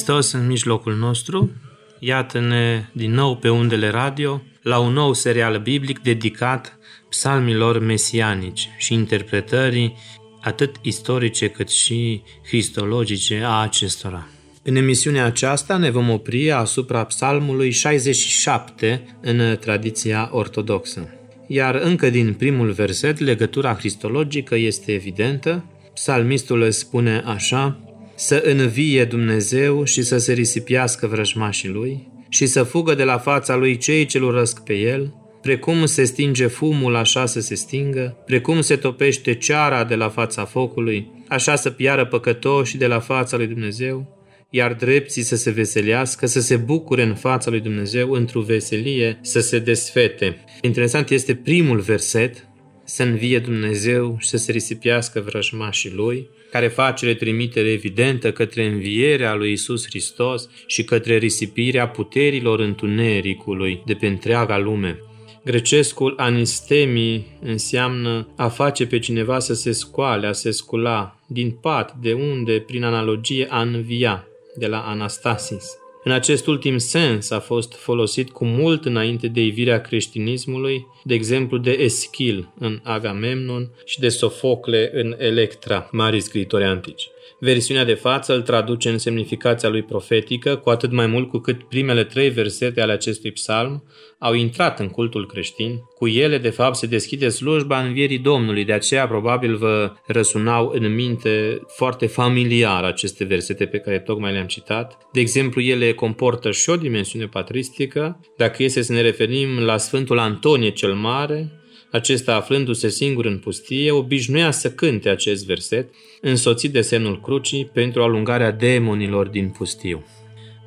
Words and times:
Hristos 0.00 0.32
în 0.32 0.46
mijlocul 0.46 0.94
nostru, 0.94 1.50
iată-ne 1.98 2.88
din 2.92 3.12
nou 3.12 3.36
pe 3.36 3.48
undele 3.48 3.88
radio 3.88 4.42
la 4.62 4.78
un 4.78 4.92
nou 4.92 5.12
serial 5.12 5.58
biblic 5.58 5.98
dedicat 5.98 6.78
psalmilor 7.08 7.78
mesianici 7.78 8.68
și 8.78 8.94
interpretării 8.94 9.96
atât 10.40 10.76
istorice 10.82 11.48
cât 11.48 11.68
și 11.68 12.22
cristologice 12.42 13.42
a 13.44 13.60
acestora. 13.60 14.28
În 14.62 14.76
emisiunea 14.76 15.24
aceasta 15.24 15.76
ne 15.76 15.90
vom 15.90 16.10
opri 16.10 16.52
asupra 16.52 17.04
psalmului 17.04 17.70
67 17.70 19.16
în 19.20 19.56
tradiția 19.60 20.28
ortodoxă. 20.32 21.08
Iar 21.46 21.74
încă 21.74 22.10
din 22.10 22.34
primul 22.34 22.70
verset, 22.70 23.18
legătura 23.18 23.74
cristologică 23.74 24.56
este 24.56 24.92
evidentă. 24.92 25.64
Psalmistul 25.94 26.70
spune 26.70 27.22
așa, 27.26 27.89
să 28.20 28.42
învie 28.44 29.04
Dumnezeu 29.04 29.84
și 29.84 30.02
să 30.02 30.18
se 30.18 30.32
risipiască 30.32 31.06
vrăjmașii 31.06 31.68
lui 31.68 32.08
și 32.28 32.46
să 32.46 32.62
fugă 32.62 32.94
de 32.94 33.04
la 33.04 33.18
fața 33.18 33.56
lui 33.56 33.76
cei 33.76 34.04
ce 34.04 34.18
urăsc 34.18 34.60
pe 34.64 34.74
el, 34.74 35.14
precum 35.42 35.86
se 35.86 36.04
stinge 36.04 36.46
fumul, 36.46 36.96
așa 36.96 37.26
să 37.26 37.40
se 37.40 37.54
stingă, 37.54 38.16
precum 38.26 38.60
se 38.60 38.76
topește 38.76 39.34
ceara 39.34 39.84
de 39.84 39.94
la 39.94 40.08
fața 40.08 40.44
focului, 40.44 41.10
așa 41.28 41.56
să 41.56 41.70
piară 41.70 42.04
păcătoși 42.04 42.76
de 42.76 42.86
la 42.86 42.98
fața 42.98 43.36
lui 43.36 43.46
Dumnezeu, 43.46 44.18
iar 44.50 44.74
drepții 44.74 45.22
să 45.22 45.36
se 45.36 45.50
veselească, 45.50 46.26
să 46.26 46.40
se 46.40 46.56
bucure 46.56 47.02
în 47.02 47.14
fața 47.14 47.50
lui 47.50 47.60
Dumnezeu, 47.60 48.10
într-o 48.10 48.40
veselie, 48.40 49.18
să 49.22 49.40
se 49.40 49.58
desfete. 49.58 50.44
Interesant 50.62 51.10
este 51.10 51.34
primul 51.34 51.78
verset, 51.78 52.46
să 52.90 53.02
învie 53.02 53.38
Dumnezeu 53.38 54.16
și 54.18 54.28
să 54.28 54.36
se 54.36 54.52
risipiască 54.52 55.20
vrăjmașii 55.20 55.92
lui, 55.94 56.28
care 56.50 56.68
face 56.68 57.14
trimitere 57.14 57.70
evidentă 57.70 58.32
către 58.32 58.66
învierea 58.66 59.34
lui 59.34 59.52
Isus 59.52 59.86
Hristos 59.86 60.48
și 60.66 60.84
către 60.84 61.16
risipirea 61.16 61.88
puterilor 61.88 62.60
întunericului 62.60 63.82
de 63.86 63.94
pe 63.94 64.06
întreaga 64.06 64.58
lume. 64.58 64.98
Grecescul 65.44 66.14
anistemii 66.16 67.38
înseamnă 67.40 68.28
a 68.36 68.48
face 68.48 68.86
pe 68.86 68.98
cineva 68.98 69.38
să 69.38 69.54
se 69.54 69.72
scoale, 69.72 70.26
a 70.26 70.32
se 70.32 70.50
scula, 70.50 71.20
din 71.26 71.50
pat, 71.50 71.94
de 72.00 72.12
unde, 72.12 72.64
prin 72.66 72.84
analogie, 72.84 73.46
a 73.50 73.60
învia, 73.60 74.26
de 74.56 74.66
la 74.66 74.80
Anastasis. 74.80 75.79
În 76.04 76.12
acest 76.12 76.46
ultim 76.46 76.78
sens 76.78 77.30
a 77.30 77.40
fost 77.40 77.74
folosit 77.74 78.30
cu 78.30 78.44
mult 78.44 78.84
înainte 78.84 79.28
de 79.28 79.40
ivirea 79.40 79.80
creștinismului, 79.80 80.86
de 81.04 81.14
exemplu 81.14 81.58
de 81.58 81.70
Eschil 81.70 82.52
în 82.58 82.80
Agamemnon 82.82 83.70
și 83.84 83.98
de 84.00 84.08
Sofocle 84.08 84.90
în 84.92 85.14
Electra, 85.18 85.88
mari 85.92 86.20
scriitori 86.20 86.64
antici. 86.64 87.10
Versiunea 87.42 87.84
de 87.84 87.94
față 87.94 88.34
îl 88.34 88.42
traduce 88.42 88.88
în 88.88 88.98
semnificația 88.98 89.68
lui 89.68 89.82
profetică, 89.82 90.56
cu 90.56 90.70
atât 90.70 90.92
mai 90.92 91.06
mult 91.06 91.28
cu 91.28 91.38
cât 91.38 91.62
primele 91.62 92.04
trei 92.04 92.28
versete 92.28 92.80
ale 92.80 92.92
acestui 92.92 93.32
psalm 93.32 93.84
au 94.18 94.34
intrat 94.34 94.80
în 94.80 94.88
cultul 94.88 95.26
creștin. 95.26 95.78
Cu 95.94 96.06
ele, 96.06 96.38
de 96.38 96.50
fapt, 96.50 96.76
se 96.76 96.86
deschide 96.86 97.28
slujba 97.28 97.80
învierii 97.80 98.18
Domnului, 98.18 98.64
de 98.64 98.72
aceea 98.72 99.06
probabil 99.06 99.56
vă 99.56 99.92
răsunau 100.06 100.72
în 100.74 100.94
minte 100.94 101.60
foarte 101.66 102.06
familiar 102.06 102.84
aceste 102.84 103.24
versete 103.24 103.66
pe 103.66 103.78
care 103.78 103.98
tocmai 103.98 104.32
le-am 104.32 104.46
citat. 104.46 104.98
De 105.12 105.20
exemplu, 105.20 105.60
ele 105.60 105.92
comportă 105.92 106.50
și 106.50 106.70
o 106.70 106.76
dimensiune 106.76 107.26
patristică. 107.26 108.20
Dacă 108.36 108.62
este 108.62 108.82
să 108.82 108.92
ne 108.92 109.00
referim 109.00 109.58
la 109.58 109.76
Sfântul 109.76 110.18
Antonie 110.18 110.70
cel 110.70 110.94
Mare, 110.94 111.59
acesta, 111.90 112.34
aflându-se 112.34 112.88
singur 112.88 113.24
în 113.24 113.38
pustie, 113.38 113.90
obișnuia 113.90 114.50
să 114.50 114.70
cânte 114.70 115.08
acest 115.08 115.46
verset, 115.46 115.90
însoțit 116.20 116.72
de 116.72 116.80
semnul 116.80 117.20
crucii, 117.20 117.70
pentru 117.72 118.02
alungarea 118.02 118.50
demonilor 118.50 119.28
din 119.28 119.48
pustiu. 119.48 120.04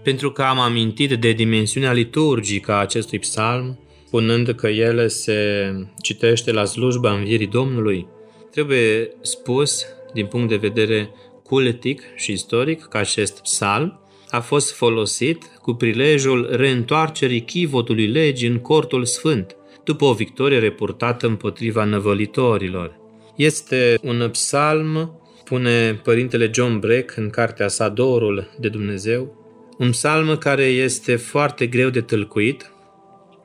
Pentru 0.03 0.31
că 0.31 0.41
am 0.41 0.59
amintit 0.59 1.11
de 1.11 1.31
dimensiunea 1.31 1.91
liturgică 1.91 2.71
a 2.71 2.79
acestui 2.79 3.19
psalm, 3.19 3.79
spunând 4.05 4.49
că 4.49 4.67
el 4.67 5.09
se 5.09 5.71
citește 6.01 6.51
la 6.51 6.65
slujba 6.65 7.13
învierii 7.13 7.47
Domnului, 7.47 8.07
trebuie 8.51 9.09
spus, 9.21 9.85
din 10.13 10.25
punct 10.25 10.49
de 10.49 10.55
vedere 10.55 11.09
cultic 11.43 12.01
și 12.15 12.31
istoric, 12.31 12.83
că 12.83 12.97
acest 12.97 13.41
psalm 13.41 13.99
a 14.29 14.39
fost 14.39 14.71
folosit 14.71 15.43
cu 15.61 15.73
prilejul 15.73 16.49
reîntoarcerii 16.51 17.41
chivotului 17.41 18.07
legii 18.07 18.47
în 18.47 18.59
cortul 18.59 19.05
sfânt– 19.05 19.55
după 19.83 20.05
o 20.05 20.13
victorie 20.13 20.59
reportată 20.59 21.27
împotriva 21.27 21.83
năvălitorilor. 21.83 22.99
Este 23.35 23.99
un 24.01 24.29
psalm, 24.31 25.19
pune 25.43 25.93
părintele 26.03 26.49
John 26.53 26.79
Breck 26.79 27.17
în 27.17 27.29
cartea 27.29 27.67
sa 27.67 27.89
Dorul 27.89 28.49
de 28.59 28.67
Dumnezeu, 28.67 29.41
un 29.77 29.89
psalm 29.89 30.37
care 30.37 30.63
este 30.63 31.15
foarte 31.15 31.67
greu 31.67 31.89
de 31.89 32.01
tâlcuit. 32.01 32.71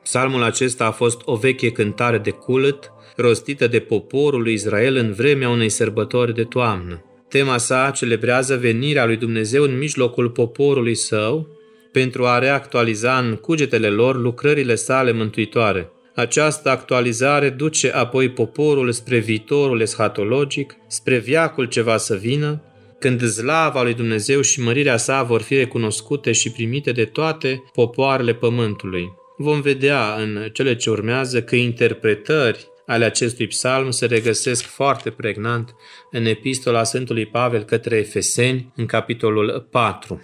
Psalmul 0.03 0.43
acesta 0.43 0.85
a 0.85 0.91
fost 0.91 1.21
o 1.25 1.35
veche 1.35 1.71
cântare 1.71 2.17
de 2.17 2.29
culăt, 2.29 2.91
rostită 3.15 3.67
de 3.67 3.79
poporul 3.79 4.41
lui 4.41 4.53
Israel 4.53 4.95
în 4.95 5.13
vremea 5.13 5.49
unei 5.49 5.69
sărbători 5.69 6.33
de 6.33 6.43
toamnă. 6.43 7.03
Tema 7.27 7.57
sa 7.57 7.91
celebrează 7.95 8.55
venirea 8.55 9.05
lui 9.05 9.17
Dumnezeu 9.17 9.63
în 9.63 9.77
mijlocul 9.77 10.29
poporului 10.29 10.95
său 10.95 11.47
pentru 11.91 12.25
a 12.25 12.39
reactualiza 12.39 13.17
în 13.17 13.35
cugetele 13.35 13.87
lor 13.87 14.15
lucrările 14.15 14.75
sale 14.75 15.11
mântuitoare. 15.11 15.91
Această 16.15 16.69
actualizare 16.69 17.49
duce 17.49 17.91
apoi 17.91 18.29
poporul 18.29 18.91
spre 18.91 19.17
viitorul 19.17 19.81
eschatologic, 19.81 20.75
spre 20.87 21.17
viacul 21.17 21.65
ce 21.65 21.81
va 21.81 21.97
să 21.97 22.15
vină, 22.15 22.61
când 22.99 23.21
zlava 23.21 23.83
lui 23.83 23.93
Dumnezeu 23.93 24.41
și 24.41 24.61
mărirea 24.61 24.97
sa 24.97 25.23
vor 25.23 25.41
fi 25.41 25.55
recunoscute 25.55 26.31
și 26.31 26.51
primite 26.51 26.91
de 26.91 27.05
toate 27.05 27.63
popoarele 27.73 28.33
pământului. 28.33 29.17
Vom 29.37 29.61
vedea 29.61 30.15
în 30.15 30.49
cele 30.53 30.75
ce 30.75 30.89
urmează 30.89 31.41
că 31.41 31.55
interpretări 31.55 32.67
ale 32.85 33.05
acestui 33.05 33.47
psalm 33.47 33.89
se 33.89 34.05
regăsesc 34.05 34.63
foarte 34.63 35.09
pregnant 35.09 35.75
în 36.11 36.25
epistola 36.25 36.83
Sfântului 36.83 37.25
Pavel 37.25 37.63
către 37.63 37.97
Efeseni, 37.97 38.71
în 38.75 38.85
capitolul 38.85 39.67
4. 39.71 40.21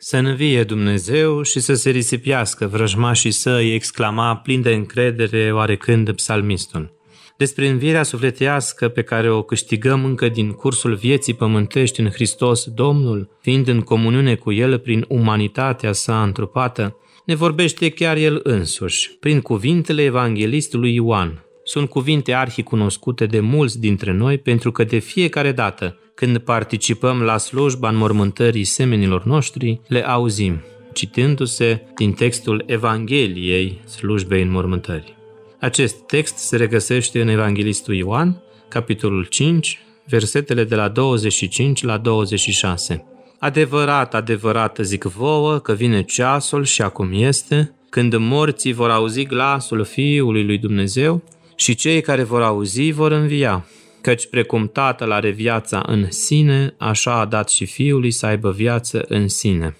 Să 0.00 0.16
învie 0.16 0.64
Dumnezeu 0.64 1.42
și 1.42 1.60
să 1.60 1.74
se 1.74 1.90
risipiască 1.90 2.66
vrăjmașii 2.66 3.30
săi, 3.30 3.74
exclama 3.74 4.36
plin 4.36 4.62
de 4.62 4.70
încredere 4.70 5.52
oarecând 5.52 6.12
psalmistul. 6.12 6.96
Despre 7.36 7.68
învierea 7.68 8.02
sufletească 8.02 8.88
pe 8.88 9.02
care 9.02 9.30
o 9.30 9.42
câștigăm 9.42 10.04
încă 10.04 10.28
din 10.28 10.50
cursul 10.50 10.94
vieții 10.94 11.34
pământești 11.34 12.00
în 12.00 12.10
Hristos 12.10 12.64
Domnul, 12.64 13.38
fiind 13.40 13.68
în 13.68 13.80
comuniune 13.80 14.34
cu 14.34 14.52
El 14.52 14.78
prin 14.78 15.04
umanitatea 15.08 15.92
sa 15.92 16.22
întrupată, 16.22 16.96
ne 17.24 17.34
vorbește 17.34 17.88
chiar 17.88 18.16
El 18.16 18.40
însuși, 18.42 19.16
prin 19.20 19.40
cuvintele 19.40 20.02
evanghelistului 20.02 20.94
Ioan. 20.94 21.47
Sunt 21.68 21.88
cuvinte 21.88 22.34
arhicunoscute 22.34 23.26
de 23.26 23.40
mulți 23.40 23.80
dintre 23.80 24.12
noi 24.12 24.38
pentru 24.38 24.72
că 24.72 24.84
de 24.84 24.98
fiecare 24.98 25.52
dată 25.52 25.98
când 26.14 26.38
participăm 26.38 27.22
la 27.22 27.38
slujba 27.38 27.88
înmormântării 27.88 28.64
semenilor 28.64 29.24
noștri, 29.24 29.80
le 29.86 30.06
auzim, 30.06 30.62
citându-se 30.92 31.82
din 31.96 32.12
textul 32.12 32.64
Evangheliei 32.66 33.80
slujbei 33.84 34.42
înmormântării. 34.42 35.16
Acest 35.60 35.96
text 35.96 36.36
se 36.36 36.56
regăsește 36.56 37.20
în 37.20 37.28
Evanghelistul 37.28 37.94
Ioan, 37.94 38.42
capitolul 38.68 39.24
5, 39.24 39.80
versetele 40.06 40.64
de 40.64 40.74
la 40.74 40.88
25 40.88 41.82
la 41.82 41.96
26. 41.98 43.04
Adevărat, 43.38 44.14
adevărat 44.14 44.78
zic 44.82 45.02
vouă 45.02 45.58
că 45.58 45.72
vine 45.72 46.02
ceasul 46.02 46.64
și 46.64 46.82
acum 46.82 47.08
este, 47.12 47.74
când 47.88 48.16
morții 48.16 48.72
vor 48.72 48.90
auzi 48.90 49.24
glasul 49.24 49.84
Fiului 49.84 50.44
lui 50.44 50.58
Dumnezeu 50.58 51.22
și 51.58 51.74
cei 51.74 52.00
care 52.00 52.22
vor 52.22 52.42
auzi 52.42 52.90
vor 52.90 53.12
învia 53.12 53.66
căci 54.00 54.28
precum 54.28 54.68
Tatăl 54.68 55.12
are 55.12 55.30
viața 55.30 55.82
în 55.86 56.10
sine, 56.10 56.74
așa 56.78 57.20
a 57.20 57.24
dat 57.24 57.48
și 57.48 57.66
Fiului 57.66 58.10
să 58.10 58.26
aibă 58.26 58.50
viață 58.50 59.04
în 59.08 59.28
sine. 59.28 59.76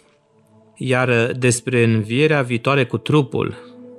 Iar 0.76 1.32
despre 1.38 1.84
învierea 1.84 2.42
viitoare 2.42 2.84
cu 2.84 2.96
trupul, 2.98 3.56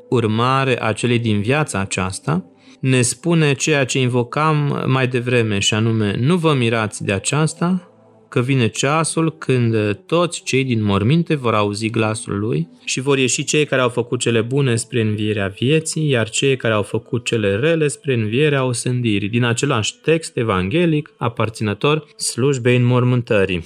urmare 0.09 0.83
a 0.83 0.93
celei 0.93 1.19
din 1.19 1.41
viața 1.41 1.79
aceasta, 1.79 2.45
ne 2.79 3.01
spune 3.01 3.53
ceea 3.53 3.85
ce 3.85 3.99
invocam 3.99 4.83
mai 4.87 5.07
devreme 5.07 5.59
și 5.59 5.73
anume, 5.73 6.15
nu 6.19 6.37
vă 6.37 6.53
mirați 6.53 7.03
de 7.03 7.13
aceasta, 7.13 7.88
că 8.29 8.41
vine 8.41 8.67
ceasul 8.67 9.37
când 9.37 9.99
toți 10.05 10.43
cei 10.43 10.63
din 10.63 10.83
morminte 10.83 11.35
vor 11.35 11.53
auzi 11.53 11.89
glasul 11.89 12.39
lui 12.39 12.67
și 12.83 12.99
vor 12.99 13.17
ieși 13.17 13.43
cei 13.43 13.65
care 13.65 13.81
au 13.81 13.89
făcut 13.89 14.19
cele 14.19 14.41
bune 14.41 14.75
spre 14.75 15.01
învierea 15.01 15.47
vieții, 15.47 16.09
iar 16.09 16.29
cei 16.29 16.55
care 16.55 16.73
au 16.73 16.81
făcut 16.83 17.25
cele 17.25 17.55
rele 17.55 17.87
spre 17.87 18.13
învierea 18.13 18.63
osândirii, 18.63 19.29
din 19.29 19.43
același 19.43 19.95
text 20.01 20.37
evanghelic 20.37 21.13
aparținător 21.17 22.05
slujbei 22.17 22.75
înmormântării. 22.75 23.65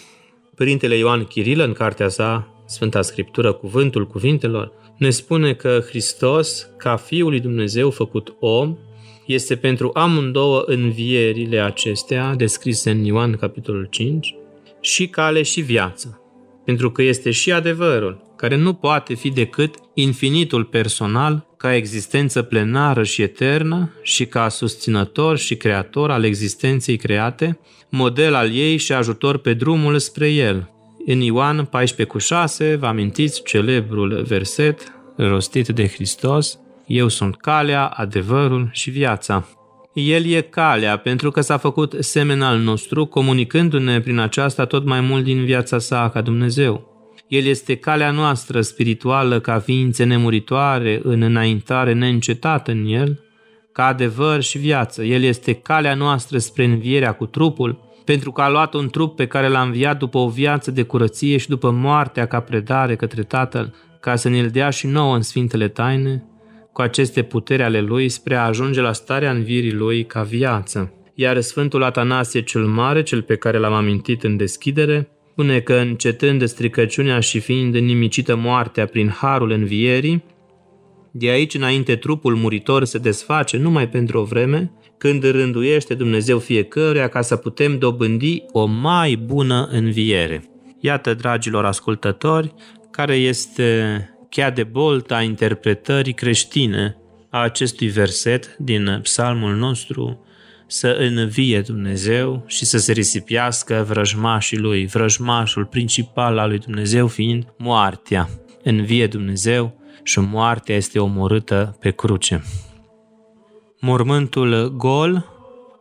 Părintele 0.55 0.95
Ioan 0.95 1.23
Chirilă, 1.23 1.63
în 1.63 1.73
cartea 1.73 2.07
sa 2.07 2.47
Sfânta 2.65 3.01
Scriptură, 3.01 3.53
Cuvântul 3.53 4.07
Cuvintelor, 4.07 4.71
ne 4.97 5.09
spune 5.09 5.53
că 5.53 5.83
Hristos, 5.87 6.69
ca 6.77 6.95
Fiul 6.95 7.29
lui 7.29 7.39
Dumnezeu 7.39 7.89
făcut 7.89 8.35
om, 8.39 8.77
este 9.25 9.55
pentru 9.55 9.91
amândouă 9.93 10.63
învierile 10.65 11.59
acestea, 11.59 12.35
descrise 12.35 12.91
în 12.91 13.03
Ioan 13.03 13.35
capitolul 13.35 13.87
5, 13.89 14.35
și 14.83 15.07
cale 15.07 15.41
și 15.41 15.61
viață. 15.61 16.21
Pentru 16.65 16.91
că 16.91 17.01
este 17.01 17.31
și 17.31 17.51
adevărul, 17.51 18.33
care 18.37 18.55
nu 18.55 18.73
poate 18.73 19.13
fi 19.13 19.29
decât 19.29 19.75
infinitul 19.93 20.63
personal, 20.63 21.47
ca 21.57 21.75
existență 21.75 22.41
plenară 22.41 23.03
și 23.03 23.21
eternă 23.21 23.91
și 24.01 24.25
ca 24.25 24.49
susținător 24.49 25.37
și 25.37 25.55
creator 25.55 26.11
al 26.11 26.23
existenței 26.23 26.97
create, 26.97 27.59
model 27.89 28.33
al 28.33 28.53
ei 28.53 28.77
și 28.77 28.93
ajutor 28.93 29.37
pe 29.37 29.53
drumul 29.53 29.99
spre 29.99 30.29
el. 30.29 30.69
În 31.05 31.19
Ioan 31.19 31.65
14 31.65 32.15
cu 32.15 32.17
6 32.17 32.75
vă 32.75 32.85
amintiți 32.85 33.43
celebrul 33.43 34.23
verset 34.27 34.93
rostit 35.17 35.67
de 35.67 35.87
Hristos, 35.87 36.59
Eu 36.87 37.07
sunt 37.07 37.35
calea, 37.35 37.85
adevărul 37.85 38.69
și 38.71 38.89
viața. 38.89 39.47
El 39.93 40.25
e 40.25 40.41
calea, 40.41 40.97
pentru 40.97 41.31
că 41.31 41.41
s-a 41.41 41.57
făcut 41.57 41.95
semen 41.99 42.41
al 42.41 42.59
nostru, 42.59 43.05
comunicându-ne 43.05 43.99
prin 43.99 44.19
aceasta 44.19 44.65
tot 44.65 44.85
mai 44.85 45.01
mult 45.01 45.23
din 45.23 45.45
viața 45.45 45.79
sa 45.79 46.09
ca 46.13 46.21
Dumnezeu. 46.21 46.91
El 47.27 47.45
este 47.45 47.75
calea 47.75 48.11
noastră 48.11 48.61
spirituală 48.61 49.39
ca 49.39 49.59
ființe 49.59 50.03
nemuritoare 50.03 50.99
în 51.03 51.21
înaintare 51.21 51.93
neîncetată 51.93 52.71
în 52.71 52.85
El, 52.85 53.19
ca 53.71 53.85
adevăr 53.85 54.41
și 54.41 54.57
viață. 54.57 55.03
El 55.03 55.23
este 55.23 55.53
calea 55.53 55.93
noastră 55.95 56.37
spre 56.37 56.63
învierea 56.63 57.11
cu 57.11 57.25
trupul, 57.25 57.79
pentru 58.05 58.31
că 58.31 58.41
a 58.41 58.49
luat 58.49 58.73
un 58.73 58.89
trup 58.89 59.15
pe 59.15 59.27
care 59.27 59.47
l-a 59.47 59.61
înviat 59.61 59.97
după 59.97 60.17
o 60.17 60.29
viață 60.29 60.71
de 60.71 60.83
curăție 60.83 61.37
și 61.37 61.47
după 61.47 61.71
moartea 61.71 62.25
ca 62.25 62.39
predare 62.39 62.95
către 62.95 63.23
Tatăl, 63.23 63.73
ca 63.99 64.15
să 64.15 64.29
ne-l 64.29 64.49
dea 64.49 64.69
și 64.69 64.87
nouă 64.87 65.15
în 65.15 65.21
Sfintele 65.21 65.67
Taine, 65.67 66.23
cu 66.73 66.81
aceste 66.81 67.21
puteri 67.21 67.63
ale 67.63 67.81
lui 67.81 68.09
spre 68.09 68.35
a 68.35 68.45
ajunge 68.45 68.81
la 68.81 68.93
starea 68.93 69.31
învirii 69.31 69.73
lui 69.73 70.05
ca 70.05 70.21
viață. 70.21 70.93
Iar 71.15 71.41
Sfântul 71.41 71.83
Atanasie 71.83 72.41
cel 72.41 72.65
Mare, 72.65 73.03
cel 73.03 73.21
pe 73.21 73.35
care 73.35 73.57
l-am 73.57 73.73
amintit 73.73 74.23
în 74.23 74.37
deschidere, 74.37 75.07
spune 75.31 75.59
că 75.59 75.73
încetând 75.73 76.43
stricăciunea 76.43 77.19
și 77.19 77.39
fiind 77.39 77.75
nimicită 77.75 78.35
moartea 78.35 78.85
prin 78.85 79.09
harul 79.09 79.51
învierii, 79.51 80.23
de 81.15 81.29
aici 81.29 81.53
înainte 81.53 81.95
trupul 81.95 82.35
muritor 82.35 82.83
se 82.83 82.97
desface 82.97 83.57
numai 83.57 83.89
pentru 83.89 84.19
o 84.19 84.23
vreme, 84.23 84.71
când 84.97 85.23
rânduiește 85.23 85.93
Dumnezeu 85.93 86.39
fiecăruia 86.39 87.07
ca 87.07 87.21
să 87.21 87.35
putem 87.35 87.77
dobândi 87.77 88.43
o 88.51 88.65
mai 88.65 89.15
bună 89.15 89.67
înviere. 89.71 90.43
Iată, 90.79 91.13
dragilor 91.13 91.65
ascultători, 91.65 92.53
care 92.91 93.15
este 93.15 93.97
cheia 94.33 94.49
de 94.49 94.63
bolt 94.63 95.11
a 95.11 95.21
interpretării 95.21 96.13
creștine 96.13 96.97
a 97.29 97.39
acestui 97.39 97.87
verset 97.87 98.55
din 98.57 98.99
psalmul 99.01 99.55
nostru, 99.55 100.25
să 100.67 100.87
învie 100.87 101.61
Dumnezeu 101.61 102.43
și 102.47 102.65
să 102.65 102.77
se 102.77 102.91
risipiască 102.91 103.85
vrăjmașii 103.87 104.57
lui, 104.57 104.85
vrăjmașul 104.85 105.65
principal 105.65 106.37
al 106.37 106.49
lui 106.49 106.57
Dumnezeu 106.57 107.07
fiind 107.07 107.53
moartea. 107.57 108.29
Învie 108.63 109.07
Dumnezeu 109.07 109.81
și 110.03 110.19
moartea 110.19 110.75
este 110.75 110.99
omorâtă 110.99 111.77
pe 111.79 111.91
cruce. 111.91 112.43
Mormântul 113.79 114.73
gol 114.77 115.25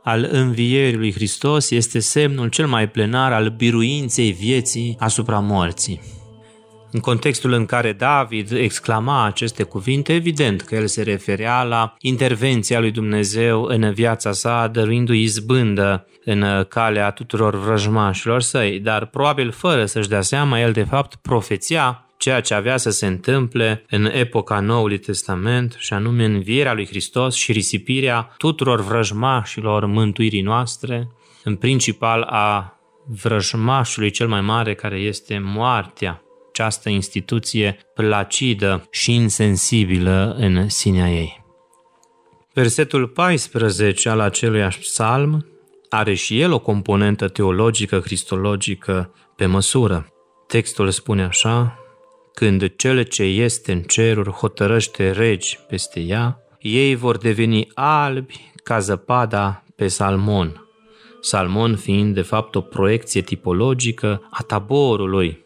al 0.03 0.29
învierii 0.31 0.97
lui 0.97 1.13
Hristos 1.13 1.71
este 1.71 1.99
semnul 1.99 2.49
cel 2.49 2.67
mai 2.67 2.91
plenar 2.91 3.33
al 3.33 3.49
biruinței 3.49 4.33
vieții 4.33 4.97
asupra 4.99 5.39
morții. 5.39 6.22
În 6.95 7.01
contextul 7.01 7.53
în 7.53 7.67
care 7.67 7.93
David 7.93 8.53
exclama 8.53 9.25
aceste 9.25 9.63
cuvinte, 9.63 10.15
evident 10.15 10.61
că 10.61 10.75
el 10.75 10.87
se 10.87 11.03
referea 11.03 11.63
la 11.63 11.95
intervenția 12.01 12.81
lui 12.81 12.91
Dumnezeu 12.91 13.63
în 13.63 13.93
viața 13.93 14.33
sa, 14.33 14.67
dăruindu-i 14.67 15.23
izbândă 15.23 16.07
în 16.25 16.65
calea 16.69 17.11
tuturor 17.11 17.57
vrăjmașilor 17.57 18.41
săi, 18.41 18.79
dar 18.79 19.07
probabil 19.07 19.51
fără 19.51 19.85
să-și 19.85 20.09
dea 20.09 20.21
seama, 20.21 20.61
el 20.61 20.73
de 20.73 20.83
fapt 20.83 21.15
profeția 21.15 22.07
ceea 22.17 22.41
ce 22.41 22.55
avea 22.55 22.77
să 22.77 22.91
se 22.91 23.07
întâmple 23.07 23.85
în 23.91 24.05
epoca 24.05 24.61
Noului 24.61 24.99
Testament, 24.99 25.75
și 25.79 25.93
anume 25.93 26.25
învierea 26.25 26.73
lui 26.73 26.87
Hristos 26.87 27.35
și 27.35 27.53
risipirea 27.53 28.35
tuturor 28.37 28.81
vrăjmașilor 28.81 29.87
mântuirii 29.87 30.43
noastre, 30.43 31.09
în 31.45 31.57
principal 31.57 32.23
a 32.23 32.77
vrăjmașului 33.23 34.11
cel 34.11 34.29
mai 34.29 34.41
mare 34.41 34.75
care 34.75 34.97
este 34.97 35.39
moartea 35.45 36.23
această 36.53 36.89
instituție 36.89 37.79
placidă 37.95 38.87
și 38.91 39.15
insensibilă 39.15 40.35
în 40.39 40.69
sinea 40.69 41.11
ei. 41.11 41.45
Versetul 42.53 43.09
14 43.09 44.09
al 44.09 44.21
acelui 44.21 44.67
psalm 44.81 45.47
are 45.89 46.15
și 46.15 46.41
el 46.41 46.53
o 46.53 46.59
componentă 46.59 47.29
teologică, 47.29 48.01
cristologică 48.01 49.15
pe 49.37 49.47
măsură. 49.47 50.07
Textul 50.47 50.91
spune 50.91 51.25
așa, 51.25 51.79
când 52.35 52.77
cel 52.77 53.03
ce 53.03 53.23
este 53.23 53.73
în 53.73 53.83
ceruri 53.83 54.31
hotărăște 54.31 55.11
regi 55.11 55.59
peste 55.69 56.01
ea, 56.01 56.39
ei 56.59 56.95
vor 56.95 57.17
deveni 57.17 57.69
albi 57.75 58.53
ca 58.65 58.79
zăpada 58.79 59.65
pe 59.77 59.89
salmon. 59.89 60.67
Salmon 61.21 61.77
fiind 61.77 62.15
de 62.15 62.23
fapt 62.23 62.55
o 62.55 62.61
proiecție 62.61 63.21
tipologică 63.21 64.29
a 64.31 64.43
taborului 64.43 65.42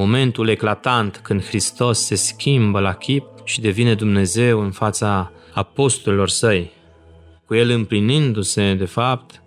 momentul 0.00 0.48
eclatant 0.48 1.20
când 1.22 1.44
Hristos 1.44 2.04
se 2.04 2.14
schimbă 2.14 2.80
la 2.80 2.94
chip 2.94 3.26
și 3.44 3.60
devine 3.60 3.94
Dumnezeu 3.94 4.60
în 4.60 4.70
fața 4.70 5.32
apostolilor 5.52 6.28
săi, 6.28 6.72
cu 7.46 7.54
el 7.54 7.70
împlinindu-se, 7.70 8.74
de 8.74 8.84
fapt, 8.84 9.42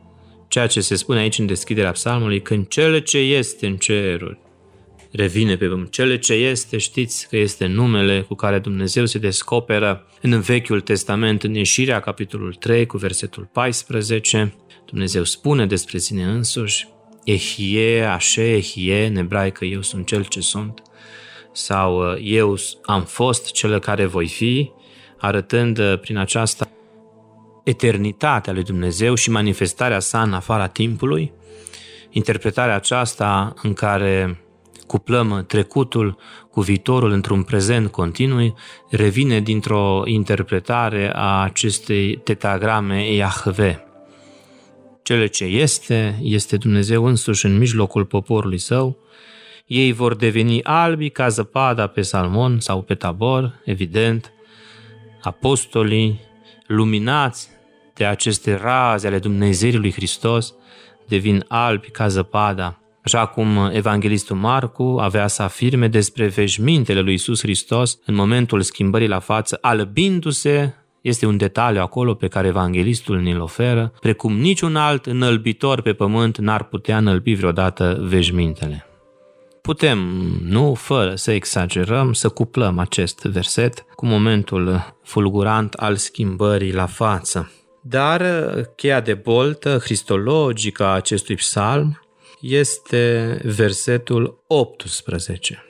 ceea 0.48 0.68
ce 0.68 0.82
se 0.82 0.96
spune 0.96 1.20
aici 1.20 1.40
în 1.40 1.46
deschiderea 1.46 1.92
psalmului, 1.92 2.42
când 2.42 2.68
cele 2.68 3.02
ce 3.02 3.18
este 3.18 3.68
în 3.68 3.78
ceruri 3.78 4.40
revine 5.12 5.58
pe 5.58 5.68
pământ. 5.68 5.92
Cele 5.92 6.20
ce 6.20 6.34
este, 6.34 6.78
știți 6.78 7.28
că 7.30 7.38
este 7.38 7.66
numele 7.66 8.22
cu 8.22 8.34
care 8.34 8.60
Dumnezeu 8.60 9.06
se 9.06 9.18
descoperă 9.18 10.08
în 10.22 10.40
Vechiul 10.40 10.82
Testament, 10.82 11.44
în 11.44 11.54
ieșirea 11.54 12.00
capitolul 12.00 12.54
3 12.54 12.86
cu 12.86 12.98
versetul 12.98 13.50
14. 13.52 14.54
Dumnezeu 14.86 15.24
spune 15.24 15.66
despre 15.66 15.98
sine 15.98 16.24
însuși, 16.24 16.88
Ehie, 17.24 18.04
Așe, 18.04 18.52
Ehie, 18.52 19.06
în 19.06 19.16
ebraică 19.16 19.66
eu 19.66 19.82
sunt 19.82 20.06
cel 20.06 20.24
ce 20.24 20.40
sunt, 20.40 20.82
sau 21.52 22.12
uh, 22.12 22.18
eu 22.22 22.58
am 22.86 23.04
fost 23.04 23.52
cel 23.52 23.80
care 23.80 24.06
voi 24.06 24.28
fi, 24.28 24.72
arătând 25.18 25.78
uh, 25.78 26.00
prin 26.00 26.18
aceasta 26.18 26.68
eternitatea 27.64 28.54
lui 28.54 28.64
Dumnezeu 28.64 29.16
și 29.16 29.30
manifestarea 29.30 30.00
sa 30.00 30.22
în 30.22 30.34
afara 30.34 30.68
timpului, 30.68 31.34
interpretarea 32.10 32.76
aceasta 32.76 33.54
în 33.62 33.74
care 33.74 34.44
cuplăm 34.88 35.44
trecutul 35.48 36.18
cu 36.52 36.62
viitorul 36.62 37.12
într-un 37.12 37.44
prezent 37.44 37.92
continuu, 37.92 38.56
revine 38.90 39.40
dintr-o 39.40 40.02
interpretare 40.06 41.12
a 41.14 41.44
acestei 41.44 42.18
tetagrame 42.18 43.14
Iahve, 43.14 43.84
cele 45.04 45.28
ce 45.28 45.44
este, 45.44 46.20
este 46.22 46.58
Dumnezeu 46.58 47.06
însuși 47.06 47.46
în 47.46 47.58
mijlocul 47.58 48.06
poporului 48.06 48.58
său. 48.58 48.98
Ei 49.66 49.92
vor 49.92 50.16
deveni 50.16 50.64
albi 50.64 51.10
ca 51.10 51.28
zăpada 51.28 51.88
pe 51.88 52.02
Salmon 52.02 52.60
sau 52.60 52.82
pe 52.82 52.96
Tabor, 52.96 53.62
evident. 53.66 54.32
Apostolii, 55.22 56.20
luminați 56.68 57.50
de 57.94 58.06
aceste 58.06 58.56
raze 58.56 59.08
ale 59.08 59.20
Dumnezeirii 59.20 59.80
lui 59.80 59.92
Hristos, 59.92 60.54
devin 61.08 61.46
albi 61.48 61.90
ca 61.90 62.08
zăpada, 62.08 62.80
așa 63.04 63.26
cum 63.26 63.70
evanghelistul 63.72 64.36
Marcu 64.36 64.98
avea 65.00 65.28
să 65.28 65.42
afirme 65.42 65.88
despre 65.88 66.28
veșmintele 66.28 67.02
lui 67.02 67.14
Isus 67.14 67.42
Hristos 67.42 68.00
în 68.06 68.16
momentul 68.16 68.62
schimbării 68.62 69.08
la 69.08 69.20
față, 69.20 69.58
albindu-se 69.62 70.83
este 71.04 71.26
un 71.26 71.38
detaliu 71.38 71.82
acolo 71.82 72.14
pe 72.14 72.28
care 72.28 72.48
evanghelistul 72.48 73.22
ne-l 73.22 73.42
oferă, 73.42 73.94
precum 74.00 74.38
niciun 74.38 74.76
alt 74.76 75.06
înălbitor 75.06 75.82
pe 75.82 75.94
pământ 75.94 76.38
n-ar 76.38 76.64
putea 76.64 76.98
înălbi 76.98 77.34
vreodată 77.34 77.98
veșmintele. 78.02 78.86
putem, 79.62 80.00
nu 80.44 80.74
fără 80.74 81.16
să 81.16 81.32
exagerăm, 81.32 82.14
să 82.14 82.30
cuplăm 82.30 82.80
acest 82.80 83.24
verset 83.24 83.86
cu 83.96 84.06
momentul 84.06 84.96
fulgurant 85.04 85.74
al 85.74 85.96
schimbării 85.96 86.74
la 86.74 86.86
față. 86.86 87.52
Dar 87.82 88.22
cheia 88.76 89.00
de 89.00 89.14
boltă 89.14 89.78
cristologică 89.78 90.84
a 90.84 90.94
acestui 90.94 91.36
psalm 91.36 92.00
este 92.42 93.40
versetul 93.44 94.44
18. 94.48 95.64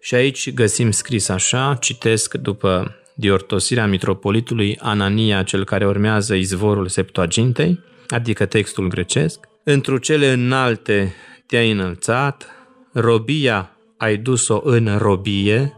Și 0.00 0.14
aici 0.14 0.52
găsim 0.52 0.90
scris 0.90 1.28
așa, 1.28 1.76
citesc 1.80 2.34
după 2.34 2.99
diortosirea 3.20 3.86
mitropolitului 3.86 4.76
Anania, 4.78 5.42
cel 5.42 5.64
care 5.64 5.86
urmează 5.86 6.34
izvorul 6.34 6.88
Septuagintei, 6.88 7.80
adică 8.08 8.46
textul 8.46 8.88
grecesc, 8.88 9.48
Întru 9.64 9.98
cele 9.98 10.32
înalte 10.32 11.14
te-ai 11.46 11.70
înălțat, 11.70 12.46
robia 12.92 13.76
ai 13.96 14.16
dus-o 14.16 14.60
în 14.64 14.96
robie, 14.98 15.74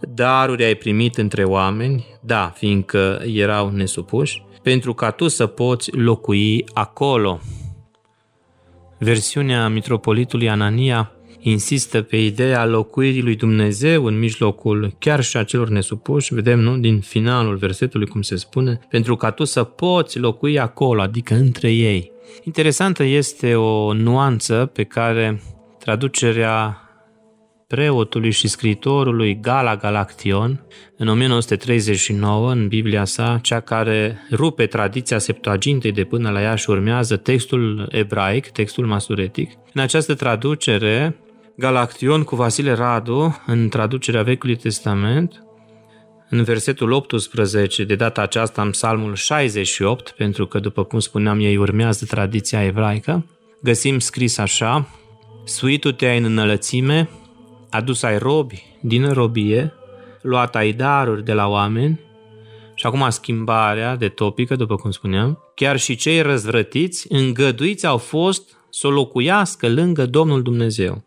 daruri 0.00 0.64
ai 0.64 0.74
primit 0.74 1.16
între 1.16 1.44
oameni, 1.44 2.06
da, 2.22 2.52
fiindcă 2.56 3.22
erau 3.34 3.70
nesupuși, 3.70 4.42
pentru 4.62 4.94
ca 4.94 5.10
tu 5.10 5.28
să 5.28 5.46
poți 5.46 5.96
locui 5.96 6.64
acolo. 6.72 7.40
Versiunea 8.98 9.68
mitropolitului 9.68 10.48
Anania 10.48 11.12
insistă 11.40 12.02
pe 12.02 12.16
ideea 12.16 12.66
locuirii 12.66 13.22
lui 13.22 13.36
Dumnezeu 13.36 14.04
în 14.04 14.18
mijlocul 14.18 14.94
chiar 14.98 15.22
și 15.22 15.36
a 15.36 15.44
celor 15.44 15.68
nesupuși, 15.68 16.34
vedem, 16.34 16.60
nu, 16.60 16.78
din 16.78 17.00
finalul 17.00 17.56
versetului 17.56 18.06
cum 18.06 18.22
se 18.22 18.36
spune, 18.36 18.80
pentru 18.88 19.16
ca 19.16 19.30
tu 19.30 19.44
să 19.44 19.64
poți 19.64 20.18
locui 20.18 20.58
acolo, 20.58 21.00
adică 21.00 21.34
între 21.34 21.72
ei. 21.72 22.12
Interesantă 22.42 23.02
este 23.02 23.54
o 23.54 23.92
nuanță 23.92 24.70
pe 24.72 24.84
care 24.84 25.42
traducerea 25.78 26.84
preotului 27.66 28.30
și 28.30 28.48
scriitorului 28.48 29.40
Gala 29.40 29.76
Galaction 29.76 30.60
în 30.96 31.08
1939 31.08 32.50
în 32.50 32.68
Biblia 32.68 33.04
sa, 33.04 33.38
cea 33.42 33.60
care 33.60 34.18
rupe 34.30 34.66
tradiția 34.66 35.18
Septuagintei 35.18 35.92
de 35.92 36.04
până 36.04 36.30
la 36.30 36.42
ea 36.42 36.54
și 36.54 36.70
urmează 36.70 37.16
textul 37.16 37.88
ebraic, 37.90 38.48
textul 38.48 38.86
masuretic. 38.86 39.50
În 39.74 39.80
această 39.80 40.14
traducere, 40.14 41.16
Galaction 41.56 42.22
cu 42.22 42.36
Vasile 42.36 42.72
Radu, 42.72 43.42
în 43.46 43.68
traducerea 43.68 44.22
Vechiului 44.22 44.56
Testament, 44.56 45.44
în 46.30 46.42
versetul 46.42 46.90
18, 46.90 47.84
de 47.84 47.94
data 47.94 48.22
aceasta 48.22 48.62
în 48.62 48.70
psalmul 48.70 49.14
68, 49.14 50.10
pentru 50.10 50.46
că, 50.46 50.58
după 50.58 50.84
cum 50.84 50.98
spuneam, 50.98 51.40
ei 51.40 51.56
urmează 51.56 52.04
tradiția 52.04 52.64
evraică, 52.64 53.26
găsim 53.62 53.98
scris 53.98 54.38
așa, 54.38 54.88
Suitul 55.44 55.92
te-ai 55.92 56.18
în 56.18 56.24
înălățime, 56.24 57.08
adus 57.70 58.02
ai 58.02 58.18
robi 58.18 58.62
din 58.80 59.12
robie, 59.12 59.72
luat 60.22 60.56
ai 60.56 60.72
daruri 60.72 61.24
de 61.24 61.32
la 61.32 61.48
oameni, 61.48 62.00
și 62.74 62.86
acum 62.86 63.10
schimbarea 63.10 63.96
de 63.96 64.08
topică, 64.08 64.56
după 64.56 64.76
cum 64.76 64.90
spuneam, 64.90 65.38
chiar 65.54 65.78
și 65.78 65.96
cei 65.96 66.20
răzvrătiți, 66.20 67.06
îngăduiți 67.12 67.86
au 67.86 67.96
fost 67.96 68.56
să 68.70 68.86
o 68.86 68.90
locuiască 68.90 69.68
lângă 69.68 70.06
Domnul 70.06 70.42
Dumnezeu. 70.42 71.04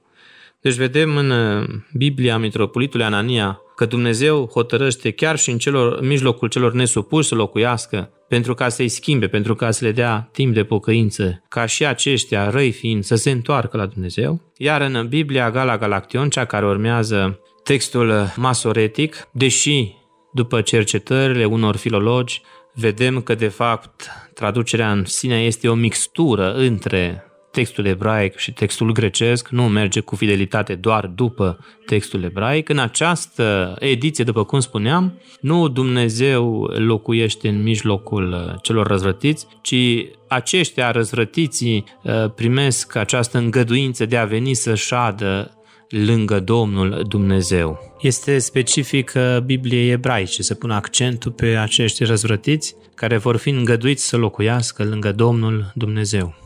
Deci 0.63 0.75
vedem 0.75 1.17
în 1.17 1.29
uh, 1.29 1.70
Biblia 1.93 2.38
Mitropolitului 2.38 3.05
Anania 3.05 3.62
că 3.75 3.86
Dumnezeu 3.86 4.50
hotărăște 4.53 5.12
chiar 5.12 5.38
și 5.38 5.50
în, 5.50 5.58
celor, 5.58 5.98
în 6.00 6.08
mijlocul 6.08 6.48
celor 6.48 6.74
nesupuși 6.74 7.27
să 7.27 7.36
locuiască 7.36 8.10
pentru 8.27 8.53
ca 8.53 8.70
să-i 8.70 8.88
schimbe, 8.88 9.27
pentru 9.27 9.55
ca 9.55 9.72
să 9.72 9.86
le 9.86 9.91
dea 9.91 10.29
timp 10.32 10.53
de 10.53 10.63
pocăință, 10.63 11.43
ca 11.50 11.65
și 11.65 11.86
aceștia, 11.86 12.50
răi 12.50 12.72
fiind, 12.72 13.03
să 13.03 13.15
se 13.15 13.32
întoarcă 13.32 13.77
la 13.77 13.86
Dumnezeu. 13.86 14.41
Iar 14.58 14.82
în 14.82 15.08
Biblia 15.08 15.51
Gala 15.51 15.77
Galaction, 15.77 16.29
cea 16.29 16.46
care 16.46 16.65
urmează 16.65 17.39
textul 17.63 18.34
masoretic, 18.36 19.27
deși 19.32 19.93
după 20.34 20.62
cercetările 20.62 21.46
unor 21.46 21.75
filologi, 21.75 22.41
vedem 22.74 23.22
că 23.22 23.36
de 23.36 23.48
fapt 23.48 24.08
traducerea 24.34 24.91
în 24.91 25.05
sine 25.05 25.43
este 25.43 25.67
o 25.67 25.74
mixtură 25.74 26.53
între 26.53 27.24
textul 27.53 27.86
ebraic 27.86 28.36
și 28.36 28.53
textul 28.53 28.91
grecesc 28.91 29.50
nu 29.50 29.67
merge 29.67 30.00
cu 30.00 30.15
fidelitate 30.15 30.75
doar 30.75 31.05
după 31.05 31.60
textul 31.86 32.24
ebraic. 32.24 32.69
În 32.69 32.79
această 32.79 33.75
ediție, 33.79 34.24
după 34.24 34.43
cum 34.43 34.60
spuneam, 34.60 35.19
nu 35.41 35.67
Dumnezeu 35.67 36.63
locuiește 36.63 37.48
în 37.48 37.63
mijlocul 37.63 38.31
uh, 38.31 38.55
celor 38.62 38.88
răzvrătiți, 38.88 39.48
ci 39.62 39.75
aceștia 40.27 40.91
răzvrătiții 40.91 41.83
uh, 42.03 42.31
primesc 42.36 42.95
această 42.95 43.38
îngăduință 43.38 44.05
de 44.05 44.17
a 44.17 44.25
veni 44.25 44.53
să 44.53 44.75
șadă 44.75 45.57
lângă 45.89 46.39
Domnul 46.39 47.03
Dumnezeu. 47.07 47.79
Este 48.01 48.38
specific 48.38 49.13
uh, 49.15 49.38
Bibliei 49.39 49.91
ebraice 49.91 50.43
să 50.43 50.53
pună 50.53 50.74
accentul 50.74 51.31
pe 51.31 51.45
acești 51.45 52.03
răzvrătiți 52.03 52.75
care 52.95 53.17
vor 53.17 53.38
fi 53.38 53.50
îngăduiți 53.50 54.07
să 54.07 54.17
locuiască 54.17 54.83
lângă 54.83 55.12
Domnul 55.12 55.72
Dumnezeu. 55.75 56.43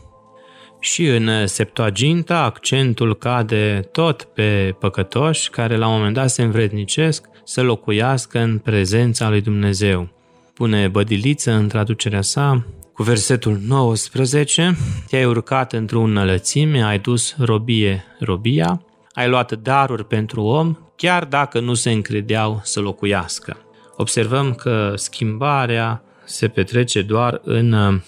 Și 0.80 1.06
în 1.06 1.46
Septuaginta 1.46 2.42
accentul 2.42 3.16
cade 3.16 3.88
tot 3.92 4.22
pe 4.22 4.76
păcătoși 4.78 5.50
care 5.50 5.76
la 5.76 5.86
un 5.88 5.96
moment 5.96 6.14
dat 6.14 6.30
se 6.30 6.42
învrednicesc 6.42 7.24
să 7.44 7.62
locuiască 7.62 8.38
în 8.38 8.58
prezența 8.58 9.28
lui 9.28 9.40
Dumnezeu. 9.40 10.08
Pune 10.54 10.88
bădiliță 10.88 11.52
în 11.52 11.68
traducerea 11.68 12.22
sa 12.22 12.66
cu 12.92 13.02
versetul 13.02 13.58
19, 13.66 14.76
te-ai 15.08 15.24
urcat 15.24 15.72
într-o 15.72 16.00
înălățime, 16.00 16.82
ai 16.82 16.98
dus 16.98 17.34
robie 17.38 18.04
robia, 18.20 18.82
ai 19.12 19.28
luat 19.28 19.52
daruri 19.52 20.04
pentru 20.04 20.42
om, 20.42 20.76
chiar 20.96 21.24
dacă 21.24 21.60
nu 21.60 21.74
se 21.74 21.90
încredeau 21.90 22.60
să 22.62 22.80
locuiască. 22.80 23.56
Observăm 23.96 24.54
că 24.54 24.92
schimbarea 24.96 26.02
se 26.24 26.48
petrece 26.48 27.02
doar 27.02 27.40
în 27.44 28.00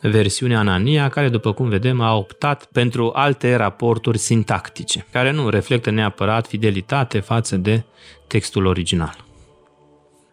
versiunea 0.00 0.58
Anania, 0.58 1.08
care, 1.08 1.28
după 1.28 1.52
cum 1.52 1.68
vedem, 1.68 2.00
a 2.00 2.16
optat 2.16 2.64
pentru 2.72 3.10
alte 3.14 3.54
raporturi 3.54 4.18
sintactice, 4.18 5.06
care 5.12 5.30
nu 5.30 5.48
reflectă 5.48 5.90
neapărat 5.90 6.46
fidelitate 6.46 7.20
față 7.20 7.56
de 7.56 7.84
textul 8.26 8.66
original. 8.66 9.24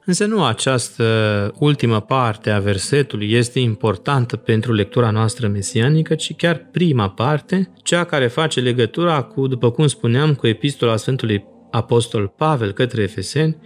Însă 0.05 0.25
nu 0.25 0.43
această 0.43 1.53
ultimă 1.59 1.99
parte 1.99 2.49
a 2.49 2.59
versetului 2.59 3.31
este 3.31 3.59
importantă 3.59 4.35
pentru 4.35 4.73
lectura 4.73 5.09
noastră 5.09 5.47
mesianică, 5.47 6.15
ci 6.15 6.35
chiar 6.35 6.67
prima 6.71 7.09
parte, 7.09 7.69
cea 7.83 8.03
care 8.03 8.27
face 8.27 8.59
legătura 8.59 9.21
cu, 9.21 9.47
după 9.47 9.71
cum 9.71 9.87
spuneam, 9.87 10.35
cu 10.35 10.47
epistola 10.47 10.95
Sfântului 10.95 11.45
Apostol 11.71 12.27
Pavel 12.27 12.71
către 12.71 13.01
Efeseni, 13.01 13.57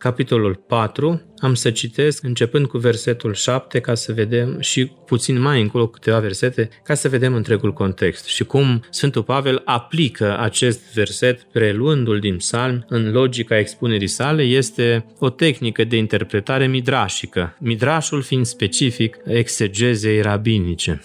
capitolul 0.00 0.54
4, 0.54 1.22
am 1.38 1.54
să 1.54 1.70
citesc 1.70 2.24
începând 2.24 2.66
cu 2.66 2.78
versetul 2.78 3.34
7 3.34 3.80
ca 3.80 3.94
să 3.94 4.12
vedem 4.12 4.60
și 4.60 4.86
puțin 4.86 5.40
mai 5.40 5.60
încolo 5.60 5.88
câteva 5.88 6.18
versete 6.18 6.68
ca 6.84 6.94
să 6.94 7.08
vedem 7.08 7.34
întregul 7.34 7.72
context 7.72 8.26
și 8.26 8.44
cum 8.44 8.84
Sfântul 8.90 9.22
Pavel 9.22 9.62
aplică 9.64 10.38
acest 10.38 10.92
verset 10.94 11.42
preluându-l 11.42 12.18
din 12.18 12.36
psalm 12.36 12.84
în 12.88 13.12
logica 13.12 13.58
expunerii 13.58 14.06
sale 14.06 14.42
este 14.42 15.06
o 15.18 15.30
tehnică 15.30 15.84
de 15.84 15.96
interpretare 15.96 16.66
midrașică, 16.66 17.56
midrașul 17.58 18.22
fiind 18.22 18.46
specific 18.46 19.16
exegezei 19.24 20.20
rabinice. 20.20 21.02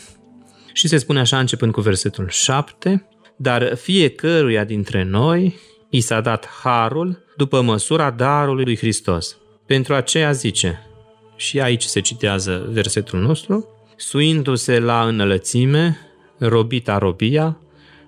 Și 0.73 0.87
se 0.87 0.97
spune 0.97 1.19
așa 1.19 1.39
începând 1.39 1.71
cu 1.71 1.81
versetul 1.81 2.27
7, 2.29 3.07
dar 3.37 3.75
fiecăruia 3.75 4.63
dintre 4.63 5.03
noi 5.03 5.55
i 5.95 5.99
s-a 5.99 6.21
dat 6.21 6.47
harul 6.63 7.23
după 7.35 7.61
măsura 7.61 8.11
darului 8.11 8.63
lui 8.63 8.77
Hristos. 8.77 9.37
Pentru 9.65 9.93
aceea 9.93 10.31
zice, 10.31 10.87
și 11.35 11.59
aici 11.59 11.83
se 11.83 11.99
citează 11.99 12.67
versetul 12.71 13.19
nostru, 13.19 13.67
suindu-se 13.95 14.79
la 14.79 15.03
înălățime, 15.07 15.97
robita 16.37 16.97
robia 16.97 17.57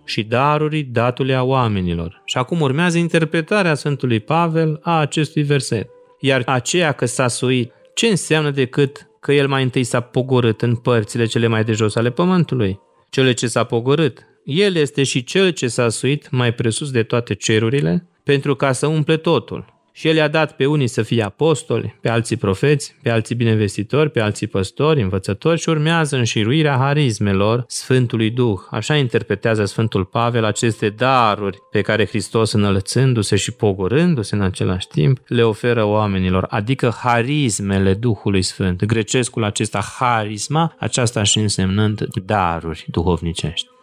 și 0.03 0.23
daruri 0.23 0.81
datule 0.81 1.33
a 1.33 1.43
oamenilor. 1.43 2.21
Și 2.25 2.37
acum 2.37 2.61
urmează 2.61 2.97
interpretarea 2.97 3.75
Sfântului 3.75 4.19
Pavel 4.19 4.79
a 4.81 4.99
acestui 4.99 5.43
verset. 5.43 5.89
Iar 6.19 6.43
aceea 6.45 6.91
că 6.91 7.05
s-a 7.05 7.27
suit, 7.27 7.71
ce 7.93 8.07
înseamnă 8.07 8.51
decât 8.51 9.07
că 9.19 9.33
el 9.33 9.47
mai 9.47 9.63
întâi 9.63 9.83
s-a 9.83 9.99
pogorât 9.99 10.61
în 10.61 10.75
părțile 10.75 11.25
cele 11.25 11.47
mai 11.47 11.63
de 11.63 11.71
jos 11.71 11.95
ale 11.95 12.09
pământului? 12.09 12.79
Cele 13.09 13.33
ce 13.33 13.47
s-a 13.47 13.63
pogorât, 13.63 14.19
el 14.47 14.75
este 14.75 15.03
și 15.03 15.23
cel 15.23 15.49
ce 15.49 15.67
s-a 15.67 15.89
suit 15.89 16.29
mai 16.31 16.53
presus 16.53 16.91
de 16.91 17.03
toate 17.03 17.33
cerurile, 17.33 18.07
pentru 18.23 18.55
ca 18.55 18.71
să 18.71 18.87
umple 18.87 19.17
totul. 19.17 19.75
Și 19.91 20.07
el 20.07 20.15
i-a 20.15 20.27
dat 20.27 20.55
pe 20.55 20.65
unii 20.65 20.87
să 20.87 21.01
fie 21.01 21.23
apostoli, 21.23 21.97
pe 22.01 22.09
alții 22.09 22.35
profeți, 22.35 22.95
pe 23.01 23.09
alții 23.09 23.35
binevestitori, 23.35 24.09
pe 24.09 24.19
alții 24.19 24.47
păstori, 24.47 25.01
învățători 25.01 25.59
și 25.59 25.69
urmează 25.69 26.15
înșiruirea 26.15 26.77
harismelor 26.77 27.63
Sfântului 27.67 28.29
Duh. 28.29 28.59
Așa 28.69 28.95
interpretează 28.95 29.65
Sfântul 29.65 30.05
Pavel 30.05 30.43
aceste 30.43 30.89
daruri 30.89 31.57
pe 31.71 31.81
care 31.81 32.05
Hristos 32.05 32.51
înălțându-se 32.51 33.35
și 33.35 33.51
pogorându-se 33.51 34.35
în 34.35 34.41
același 34.41 34.87
timp 34.87 35.19
le 35.27 35.43
oferă 35.43 35.83
oamenilor, 35.83 36.45
adică 36.49 36.95
harismele 37.01 37.93
Duhului 37.93 38.41
Sfânt. 38.41 38.85
Grecescul 38.85 39.43
acesta 39.43 39.83
harisma, 39.99 40.75
aceasta 40.79 41.23
și 41.23 41.39
însemnând 41.39 42.05
daruri 42.25 42.85
duhovnicești. 42.87 43.75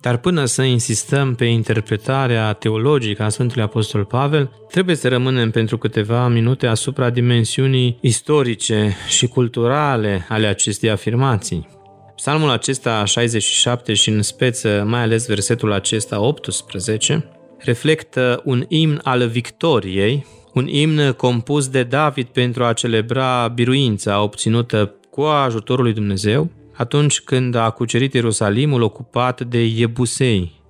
Dar 0.00 0.16
până 0.16 0.44
să 0.44 0.62
insistăm 0.62 1.34
pe 1.34 1.44
interpretarea 1.44 2.52
teologică 2.52 3.22
a 3.22 3.28
Sfântului 3.28 3.62
Apostol 3.62 4.04
Pavel, 4.04 4.50
trebuie 4.70 4.96
să 4.96 5.08
rămânem 5.08 5.50
pentru 5.50 5.78
câteva 5.78 6.28
minute 6.28 6.66
asupra 6.66 7.10
dimensiunii 7.10 7.98
istorice 8.00 8.96
și 9.08 9.26
culturale 9.26 10.26
ale 10.28 10.46
acestei 10.46 10.90
afirmații. 10.90 11.68
Psalmul 12.16 12.50
acesta 12.50 13.04
67 13.04 13.94
și 13.94 14.08
în 14.10 14.22
speță, 14.22 14.84
mai 14.86 15.00
ales 15.00 15.26
versetul 15.26 15.72
acesta 15.72 16.20
18, 16.20 17.28
reflectă 17.58 18.42
un 18.44 18.64
imn 18.68 19.00
al 19.02 19.28
victoriei, 19.28 20.26
un 20.54 20.66
imn 20.68 21.12
compus 21.12 21.68
de 21.68 21.82
David 21.82 22.26
pentru 22.26 22.64
a 22.64 22.72
celebra 22.72 23.48
biruința 23.54 24.22
obținută 24.22 24.94
cu 25.10 25.20
ajutorul 25.20 25.84
lui 25.84 25.92
Dumnezeu, 25.92 26.50
atunci 26.76 27.20
când 27.20 27.54
a 27.54 27.70
cucerit 27.70 28.14
Ierusalimul 28.14 28.82
ocupat 28.82 29.40
de 29.40 29.64
Iebusei. 29.64 30.60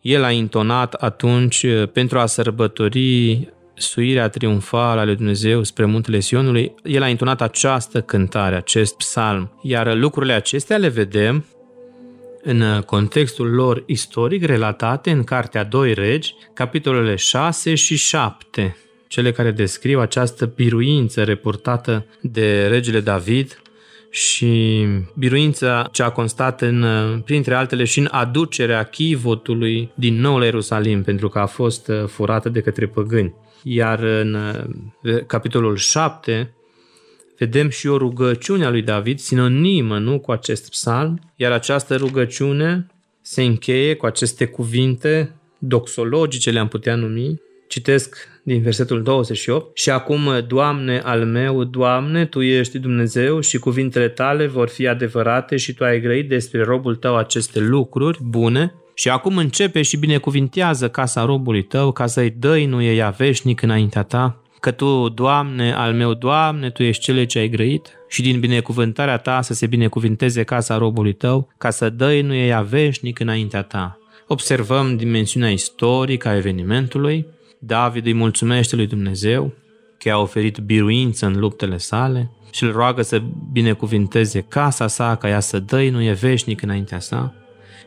El 0.00 0.24
a 0.24 0.30
intonat 0.30 0.94
atunci 0.94 1.66
pentru 1.92 2.18
a 2.18 2.26
sărbători 2.26 3.48
suirea 3.74 4.28
triumfală 4.28 5.00
a 5.00 5.04
lui 5.04 5.16
Dumnezeu 5.16 5.62
spre 5.62 5.84
muntele 5.84 6.20
Sionului, 6.20 6.74
el 6.84 7.02
a 7.02 7.08
intonat 7.08 7.40
această 7.40 8.00
cântare, 8.00 8.56
acest 8.56 8.96
psalm. 8.96 9.52
Iar 9.62 9.94
lucrurile 9.94 10.32
acestea 10.32 10.76
le 10.76 10.88
vedem 10.88 11.44
în 12.42 12.82
contextul 12.86 13.50
lor 13.50 13.82
istoric 13.86 14.44
relatate 14.44 15.10
în 15.10 15.24
Cartea 15.24 15.64
2 15.64 15.94
Regi, 15.94 16.34
capitolele 16.54 17.14
6 17.14 17.74
și 17.74 17.96
7, 17.96 18.76
cele 19.08 19.32
care 19.32 19.50
descriu 19.50 20.00
această 20.00 20.52
biruință 20.54 21.24
reportată 21.24 22.06
de 22.20 22.66
regele 22.66 23.00
David 23.00 23.62
și 24.10 24.86
biruința 25.14 25.88
ce 25.92 26.02
a 26.02 26.10
constat 26.10 26.60
în, 26.60 26.84
printre 27.24 27.54
altele 27.54 27.84
și 27.84 27.98
în 27.98 28.08
aducerea 28.10 28.82
chivotului 28.82 29.90
din 29.94 30.20
nou 30.20 30.38
la 30.38 30.44
Ierusalim, 30.44 31.02
pentru 31.02 31.28
că 31.28 31.38
a 31.38 31.46
fost 31.46 31.90
furată 32.06 32.48
de 32.48 32.60
către 32.60 32.86
păgâni. 32.86 33.34
Iar 33.62 34.02
în 34.02 34.36
capitolul 35.26 35.76
7 35.76 36.54
vedem 37.38 37.68
și 37.68 37.86
o 37.86 37.96
rugăciune 37.96 38.64
a 38.64 38.70
lui 38.70 38.82
David, 38.82 39.18
sinonimă 39.18 39.98
nu 39.98 40.18
cu 40.18 40.32
acest 40.32 40.70
psalm, 40.70 41.32
iar 41.36 41.52
această 41.52 41.96
rugăciune 41.96 42.86
se 43.20 43.42
încheie 43.42 43.94
cu 43.94 44.06
aceste 44.06 44.46
cuvinte 44.46 45.34
doxologice, 45.58 46.50
le-am 46.50 46.68
putea 46.68 46.94
numi. 46.94 47.40
Citesc 47.70 48.28
din 48.42 48.62
versetul 48.62 49.02
28. 49.02 49.76
Și 49.76 49.90
acum, 49.90 50.28
Doamne 50.46 51.00
al 51.04 51.24
meu, 51.24 51.64
Doamne, 51.64 52.26
Tu 52.26 52.42
ești 52.42 52.78
Dumnezeu 52.78 53.40
și 53.40 53.58
cuvintele 53.58 54.08
Tale 54.08 54.46
vor 54.46 54.68
fi 54.68 54.88
adevărate 54.88 55.56
și 55.56 55.74
Tu 55.74 55.84
ai 55.84 56.00
grăit 56.00 56.28
despre 56.28 56.62
robul 56.62 56.96
Tău 56.96 57.16
aceste 57.16 57.60
lucruri 57.60 58.18
bune 58.22 58.74
și 58.94 59.08
acum 59.08 59.36
începe 59.36 59.82
și 59.82 59.96
binecuvintează 59.96 60.88
casa 60.88 61.24
robului 61.24 61.62
Tău 61.62 61.92
ca 61.92 62.06
să-i 62.06 62.34
dăinuie 62.38 62.94
ea 62.94 63.10
veșnic 63.10 63.62
înaintea 63.62 64.02
Ta 64.02 64.42
că 64.60 64.70
Tu, 64.70 65.08
Doamne, 65.08 65.72
al 65.72 65.92
meu 65.92 66.14
Doamne, 66.14 66.70
Tu 66.70 66.82
ești 66.82 67.02
cele 67.02 67.24
ce 67.24 67.38
ai 67.38 67.48
grăit 67.48 67.88
și 68.08 68.22
din 68.22 68.40
binecuvântarea 68.40 69.16
Ta 69.16 69.40
să 69.42 69.54
se 69.54 69.66
binecuvinteze 69.66 70.42
casa 70.42 70.78
robului 70.78 71.12
Tău, 71.12 71.52
ca 71.58 71.70
să 71.70 71.90
dăinuie 71.90 72.46
ea 72.46 72.60
veșnic 72.60 73.18
înaintea 73.18 73.62
Ta. 73.62 73.98
Observăm 74.26 74.96
dimensiunea 74.96 75.50
istorică 75.50 76.28
a 76.28 76.36
evenimentului, 76.36 77.26
David 77.62 78.06
îi 78.06 78.12
mulțumește 78.14 78.76
lui 78.76 78.86
Dumnezeu 78.86 79.54
că 79.98 80.10
a 80.10 80.18
oferit 80.18 80.58
biruință 80.58 81.26
în 81.26 81.38
luptele 81.38 81.76
sale 81.76 82.30
și 82.52 82.64
îl 82.64 82.72
roagă 82.72 83.02
să 83.02 83.22
binecuvinteze 83.52 84.40
casa 84.40 84.86
sa 84.86 85.16
ca 85.16 85.28
ea 85.28 85.40
să 85.40 85.58
dăinuie 85.58 86.12
veșnic 86.12 86.62
înaintea 86.62 86.98
sa. 86.98 87.34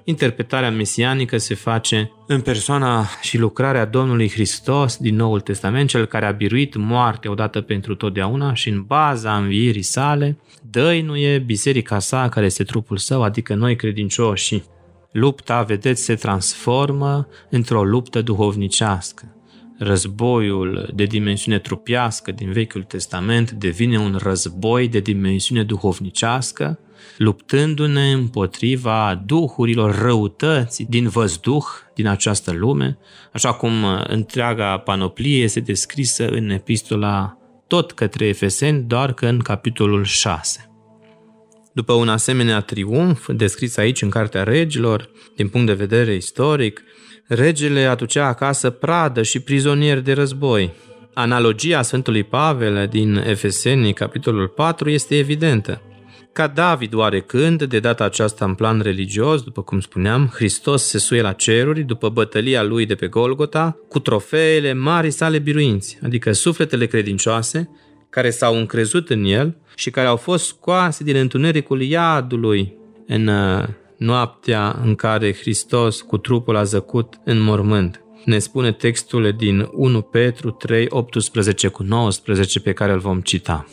Interpretarea 0.04 0.72
mesianică 0.72 1.38
se 1.38 1.56
face 1.56 2.12
în 2.28 2.42
persoana 2.42 3.06
și 3.22 3.38
lucrarea 3.38 3.86
Domnului 3.86 4.30
Hristos 4.30 4.98
din 4.98 5.16
Noul 5.16 5.40
Testament, 5.40 5.90
cel 5.90 6.06
care 6.06 6.26
a 6.26 6.32
biruit 6.32 6.76
moartea 6.76 7.32
odată 7.32 7.62
pentru 7.62 7.96
totdeauna 7.96 8.54
și 8.54 8.70
în 8.70 8.82
baza 8.82 9.38
învierii 9.38 9.82
sale 9.82 10.38
dăinuie 10.62 11.40
biserica 11.40 12.00
sa 12.00 12.30
care 12.30 12.46
este 12.46 12.64
trupul 12.64 12.98
său, 12.98 13.24
adică 13.24 13.56
noi 13.56 13.76
credincioși. 13.76 14.64
Lupta, 15.12 15.62
vedeți, 15.62 16.04
se 16.04 16.16
transformă 16.16 17.28
într-o 17.50 17.84
luptă 17.84 18.22
duhovnicească 18.22 19.34
războiul 19.78 20.90
de 20.94 21.04
dimensiune 21.04 21.60
trupească 21.60 22.32
din 22.32 22.52
Vechiul 22.52 22.84
Testament 22.84 23.52
devine 23.52 24.00
un 24.00 24.20
război 24.22 24.88
de 24.88 25.00
dimensiune 25.00 25.64
duhovnicească, 25.64 26.80
luptându-ne 27.18 28.12
împotriva 28.12 29.24
duhurilor 29.26 30.02
răutății 30.02 30.86
din 30.90 31.08
văzduh 31.08 31.66
din 31.94 32.08
această 32.08 32.52
lume, 32.52 32.98
așa 33.34 33.54
cum 33.54 33.74
întreaga 34.08 34.78
panoplie 34.78 35.44
este 35.44 35.60
descrisă 35.60 36.28
în 36.28 36.50
epistola 36.50 37.38
tot 37.68 37.92
către 37.92 38.26
Efeseni, 38.26 38.84
doar 38.84 39.14
că 39.14 39.28
în 39.28 39.40
capitolul 39.40 40.04
6. 40.04 40.68
După 41.74 41.94
un 41.94 42.10
asemenea 42.10 42.60
triumf, 42.60 43.30
descris 43.32 43.78
aici 43.78 44.02
în 44.02 44.10
Cartea 44.10 44.44
Regilor, 44.44 45.10
din 45.36 45.50
punct 45.50 45.68
de 45.68 45.74
vedere 45.74 46.16
istoric, 46.16 46.84
regele 47.28 47.86
aducea 47.86 48.28
acasă 48.28 48.70
pradă 48.70 49.22
și 49.22 49.40
prizonieri 49.40 50.04
de 50.04 50.14
război. 50.14 50.72
Analogia 51.14 51.82
Sfântului 51.82 52.24
Pavel 52.24 52.88
din 52.88 53.16
Efeseni, 53.16 53.94
capitolul 53.94 54.48
4, 54.48 54.90
este 54.90 55.18
evidentă. 55.18 55.82
Ca 56.34 56.48
David 56.48 56.94
oarecând, 56.94 57.64
de 57.64 57.80
data 57.80 58.04
aceasta 58.04 58.46
în 58.46 58.54
plan 58.54 58.80
religios, 58.80 59.42
după 59.42 59.62
cum 59.62 59.80
spuneam, 59.80 60.32
Hristos 60.34 60.84
se 60.84 60.98
suie 60.98 61.22
la 61.22 61.32
ceruri 61.32 61.82
după 61.82 62.10
bătălia 62.10 62.64
lui 62.64 62.86
de 62.86 62.96
pe 62.96 63.08
Golgota, 63.08 63.78
cu 63.90 64.00
trofeele 64.00 64.74
mari 64.74 65.12
sale 65.12 65.40
biruinți, 65.40 66.00
adică 66.04 66.32
sufletele 66.32 66.86
credincioase, 66.86 67.70
care 68.10 68.30
s-au 68.30 68.58
încrezut 68.58 69.10
în 69.10 69.24
el 69.24 69.58
și 69.76 69.90
care 69.90 70.08
au 70.08 70.16
fost 70.16 70.46
scoase 70.46 71.04
din 71.04 71.16
întunericul 71.16 71.82
iadului 71.82 72.74
în 73.08 73.28
uh, 73.28 73.64
noaptea 74.04 74.80
în 74.84 74.96
care 74.96 75.34
Hristos 75.34 76.02
cu 76.02 76.18
trupul 76.18 76.56
a 76.56 76.64
zăcut 76.64 77.20
în 77.24 77.40
mormânt. 77.40 78.04
Ne 78.26 78.40
spune 78.40 78.72
textul 78.72 79.34
din 79.38 79.70
1 79.72 80.02
Petru 80.02 80.52
3, 80.52 80.86
18 80.90 81.68
cu 81.68 81.84
19 81.84 82.60
pe 82.60 82.74
care 82.74 82.92
îl 82.92 83.00
vom 83.00 83.22
cita. 83.22 83.66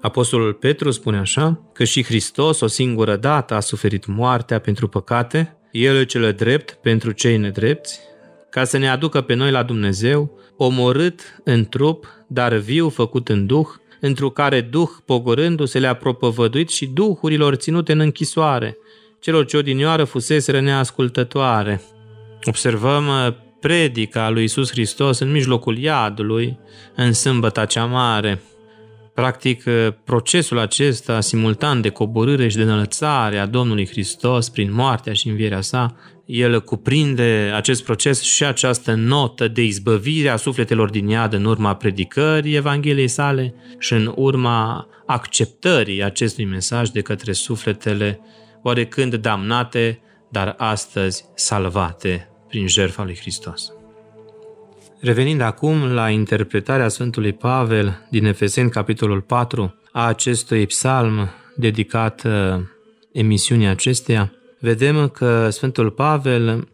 Apostolul 0.00 0.52
Petru 0.52 0.90
spune 0.90 1.18
așa 1.18 1.70
că 1.72 1.84
și 1.84 2.04
Hristos 2.04 2.60
o 2.60 2.66
singură 2.66 3.16
dată 3.16 3.54
a 3.54 3.60
suferit 3.60 4.06
moartea 4.06 4.58
pentru 4.58 4.88
păcate, 4.88 5.56
El 5.72 6.04
cel 6.04 6.32
drept 6.32 6.78
pentru 6.82 7.10
cei 7.10 7.36
nedrepți, 7.36 8.00
ca 8.50 8.64
să 8.64 8.78
ne 8.78 8.88
aducă 8.88 9.20
pe 9.20 9.34
noi 9.34 9.50
la 9.50 9.62
Dumnezeu, 9.62 10.38
omorât 10.56 11.20
în 11.44 11.64
trup, 11.64 12.06
dar 12.28 12.54
viu 12.54 12.88
făcut 12.88 13.28
în 13.28 13.46
duh, 13.46 13.68
într-o 14.00 14.30
care 14.30 14.60
duh 14.60 14.88
pogorându-se 15.04 15.78
le-a 15.78 15.94
propovăduit 15.94 16.68
și 16.68 16.86
duhurilor 16.86 17.54
ținute 17.54 17.92
în 17.92 18.00
închisoare, 18.00 18.76
celor 19.26 19.46
ce 19.46 19.56
odinioară 19.56 20.04
fuseseră 20.04 20.60
neascultătoare. 20.60 21.82
Observăm 22.44 23.06
uh, 23.06 23.32
predica 23.60 24.30
lui 24.30 24.44
Isus 24.44 24.70
Hristos 24.70 25.18
în 25.18 25.30
mijlocul 25.30 25.78
iadului, 25.78 26.58
în 26.96 27.12
sâmbăta 27.12 27.64
cea 27.64 27.84
mare. 27.84 28.40
Practic, 29.14 29.64
uh, 29.66 29.88
procesul 30.04 30.58
acesta 30.58 31.20
simultan 31.20 31.80
de 31.80 31.88
coborâre 31.88 32.48
și 32.48 32.56
de 32.56 32.62
înălțare 32.62 33.38
a 33.38 33.46
Domnului 33.46 33.86
Hristos 33.86 34.48
prin 34.48 34.72
moartea 34.72 35.12
și 35.12 35.28
învierea 35.28 35.60
sa, 35.60 35.96
el 36.24 36.62
cuprinde 36.62 37.52
acest 37.54 37.84
proces 37.84 38.22
și 38.22 38.44
această 38.44 38.94
notă 38.94 39.48
de 39.48 39.62
izbăvire 39.62 40.28
a 40.28 40.36
sufletelor 40.36 40.90
din 40.90 41.08
iad 41.08 41.32
în 41.32 41.44
urma 41.44 41.74
predicării 41.74 42.54
Evangheliei 42.54 43.08
sale 43.08 43.54
și 43.78 43.92
în 43.92 44.12
urma 44.16 44.88
acceptării 45.06 46.02
acestui 46.02 46.44
mesaj 46.44 46.88
de 46.88 47.00
către 47.00 47.32
sufletele 47.32 48.20
oarecând 48.66 49.14
damnate, 49.14 50.00
dar 50.28 50.54
astăzi 50.58 51.24
salvate 51.34 52.28
prin 52.48 52.66
jertfa 52.68 53.04
lui 53.04 53.16
Hristos. 53.16 53.72
Revenind 55.00 55.40
acum 55.40 55.92
la 55.92 56.10
interpretarea 56.10 56.88
Sfântului 56.88 57.32
Pavel 57.32 58.06
din 58.10 58.24
Efeseni, 58.24 58.70
capitolul 58.70 59.20
4, 59.20 59.74
a 59.92 60.06
acestui 60.06 60.66
psalm 60.66 61.28
dedicat 61.56 62.24
uh, 62.24 62.60
emisiunii 63.12 63.66
acesteia, 63.66 64.32
vedem 64.60 65.08
că 65.08 65.50
Sfântul 65.50 65.90
Pavel 65.90 66.68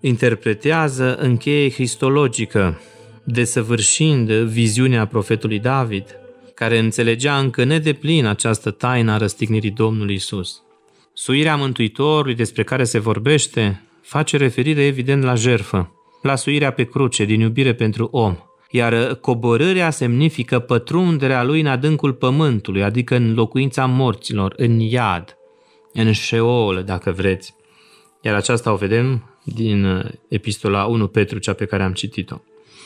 interpretează 0.00 1.16
încheie 1.16 1.68
cristologică, 1.68 2.80
desăvârșind 3.24 4.32
viziunea 4.32 5.06
profetului 5.06 5.58
David, 5.58 6.18
care 6.54 6.78
înțelegea 6.78 7.38
încă 7.38 7.64
nedeplin 7.64 8.26
această 8.26 8.70
taină 8.70 9.12
a 9.12 9.16
răstignirii 9.16 9.70
Domnului 9.70 10.14
Isus. 10.14 10.63
Suirea 11.16 11.56
Mântuitorului 11.56 12.34
despre 12.34 12.62
care 12.62 12.84
se 12.84 12.98
vorbește 12.98 13.82
face 14.02 14.36
referire 14.36 14.84
evident 14.84 15.22
la 15.22 15.34
jerfă, 15.34 15.92
la 16.22 16.36
suirea 16.36 16.70
pe 16.72 16.84
cruce 16.84 17.24
din 17.24 17.40
iubire 17.40 17.74
pentru 17.74 18.08
om, 18.12 18.36
iar 18.70 19.14
coborârea 19.14 19.90
semnifică 19.90 20.58
pătrunderea 20.58 21.42
lui 21.42 21.60
în 21.60 21.66
adâncul 21.66 22.12
pământului, 22.12 22.82
adică 22.82 23.16
în 23.16 23.34
locuința 23.34 23.86
morților, 23.86 24.54
în 24.56 24.78
iad, 24.80 25.36
în 25.92 26.12
șeol, 26.12 26.82
dacă 26.86 27.10
vreți. 27.10 27.54
iar 28.22 28.34
aceasta 28.34 28.72
o 28.72 28.76
vedem 28.76 29.38
din 29.44 29.84
uh, 29.84 30.04
epistola 30.28 30.84
1 30.84 31.06
Petru, 31.06 31.38
cea 31.38 31.52
pe 31.52 31.64
care 31.64 31.82
am 31.82 31.92
citit-o. 31.92 32.36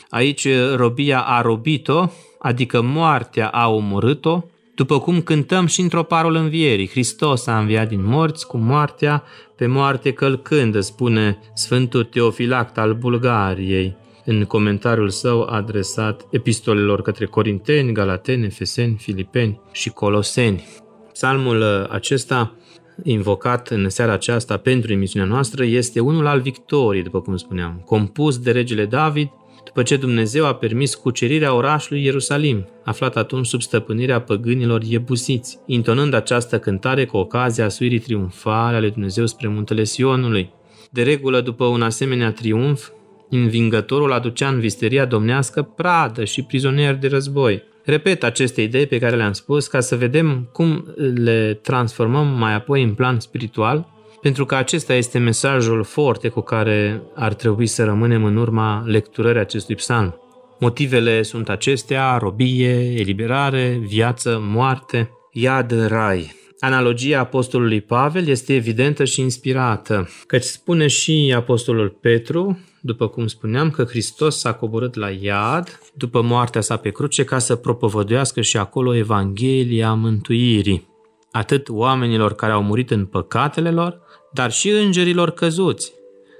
Aici 0.09 0.45
uh, 0.45 0.73
robia 0.75 1.21
a 1.21 1.41
robit-o, 1.41 2.07
adică 2.39 2.81
moartea 2.81 3.47
a 3.47 3.69
omorât-o, 3.69 4.43
după 4.79 4.99
cum 4.99 5.21
cântăm 5.21 5.65
și 5.65 5.81
într-o 5.81 6.03
parol 6.03 6.35
învierii. 6.35 6.89
Hristos 6.89 7.47
a 7.47 7.59
înviat 7.59 7.87
din 7.87 8.05
morți 8.05 8.47
cu 8.47 8.57
moartea, 8.57 9.23
pe 9.55 9.67
moarte 9.67 10.11
călcând, 10.13 10.79
spune 10.81 11.39
Sfântul 11.53 12.03
Teofilact 12.03 12.77
al 12.77 12.93
Bulgariei 12.93 13.95
în 14.25 14.43
comentariul 14.43 15.09
său 15.09 15.41
adresat 15.41 16.27
epistolelor 16.31 17.01
către 17.01 17.25
Corinteni, 17.25 17.93
Galateni, 17.93 18.45
Efeseni, 18.45 18.97
Filipeni 18.99 19.61
și 19.71 19.89
Coloseni. 19.89 20.67
Psalmul 21.13 21.59
uh, 21.59 21.89
acesta 21.89 22.55
invocat 23.03 23.67
în 23.67 23.89
seara 23.89 24.13
aceasta 24.13 24.57
pentru 24.57 24.91
emisiunea 24.91 25.29
noastră 25.29 25.63
este 25.65 25.99
unul 25.99 26.27
al 26.27 26.39
victoriei, 26.39 27.03
după 27.03 27.21
cum 27.21 27.37
spuneam, 27.37 27.81
compus 27.85 28.37
de 28.37 28.51
regele 28.51 28.85
David, 28.85 29.29
după 29.65 29.83
ce 29.83 29.97
Dumnezeu 29.97 30.45
a 30.45 30.53
permis 30.53 30.95
cucerirea 30.95 31.53
orașului 31.53 32.03
Ierusalim, 32.03 32.67
aflat 32.83 33.15
atunci 33.15 33.45
sub 33.45 33.61
stăpânirea 33.61 34.21
păgânilor 34.21 34.83
iebusiți, 34.83 35.59
intonând 35.65 36.13
această 36.13 36.59
cântare 36.59 37.05
cu 37.05 37.17
ocazia 37.17 37.69
suirii 37.69 37.99
triumfale 37.99 38.75
ale 38.75 38.89
Dumnezeu 38.89 39.25
spre 39.25 39.47
muntele 39.47 39.83
Sionului. 39.83 40.49
De 40.91 41.03
regulă, 41.03 41.41
după 41.41 41.65
un 41.65 41.81
asemenea 41.81 42.31
triumf, 42.31 42.89
învingătorul 43.29 44.13
aducea 44.13 44.47
în 44.47 44.59
visteria 44.59 45.05
domnească 45.05 45.61
pradă 45.61 46.23
și 46.23 46.43
prizonieri 46.43 46.99
de 46.99 47.07
război. 47.07 47.63
Repet 47.83 48.23
aceste 48.23 48.61
idei 48.61 48.87
pe 48.87 48.99
care 48.99 49.15
le-am 49.15 49.31
spus 49.31 49.67
ca 49.67 49.79
să 49.79 49.95
vedem 49.95 50.49
cum 50.53 50.93
le 51.15 51.59
transformăm 51.61 52.27
mai 52.27 52.53
apoi 52.53 52.83
în 52.83 52.93
plan 52.93 53.19
spiritual, 53.19 53.87
pentru 54.21 54.45
că 54.45 54.55
acesta 54.55 54.93
este 54.93 55.17
mesajul 55.17 55.83
forte 55.83 56.27
cu 56.27 56.41
care 56.41 57.01
ar 57.15 57.33
trebui 57.33 57.67
să 57.67 57.83
rămânem 57.83 58.23
în 58.23 58.35
urma 58.35 58.83
lecturării 58.85 59.41
acestui 59.41 59.75
psalm. 59.75 60.15
Motivele 60.59 61.21
sunt 61.21 61.49
acestea, 61.49 62.17
robie, 62.17 62.93
eliberare, 62.97 63.79
viață, 63.81 64.39
moarte, 64.41 65.09
iad, 65.31 65.87
rai. 65.87 66.37
Analogia 66.59 67.19
apostolului 67.19 67.81
Pavel 67.81 68.27
este 68.27 68.53
evidentă 68.53 69.05
și 69.05 69.21
inspirată, 69.21 70.09
căci 70.27 70.43
spune 70.43 70.87
și 70.87 71.33
apostolul 71.35 71.89
Petru 72.01 72.59
după 72.81 73.07
cum 73.07 73.27
spuneam, 73.27 73.71
că 73.71 73.83
Hristos 73.83 74.39
s-a 74.39 74.53
coborât 74.53 74.95
la 74.95 75.09
iad 75.09 75.79
după 75.93 76.21
moartea 76.21 76.61
sa 76.61 76.77
pe 76.77 76.89
cruce 76.89 77.23
ca 77.23 77.39
să 77.39 77.55
propovăduiască 77.55 78.41
și 78.41 78.57
acolo 78.57 78.95
Evanghelia 78.95 79.93
mântuirii, 79.93 80.87
atât 81.31 81.69
oamenilor 81.69 82.33
care 82.33 82.51
au 82.51 82.63
murit 82.63 82.91
în 82.91 83.05
păcatele 83.05 83.71
lor, 83.71 84.01
dar 84.33 84.51
și 84.51 84.69
îngerilor 84.69 85.31
căzuți, 85.31 85.93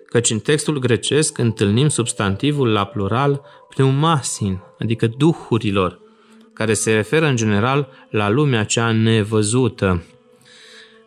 căci 0.05 0.29
în 0.29 0.39
textul 0.39 0.79
grecesc 0.79 1.37
întâlnim 1.37 1.87
substantivul 1.87 2.71
la 2.71 2.85
plural 2.85 3.41
pneumasin, 3.69 4.61
adică 4.79 5.07
duhurilor, 5.17 5.99
care 6.53 6.73
se 6.73 6.93
referă 6.93 7.25
în 7.25 7.35
general 7.35 7.89
la 8.09 8.29
lumea 8.29 8.63
cea 8.63 8.91
nevăzută. 8.91 10.03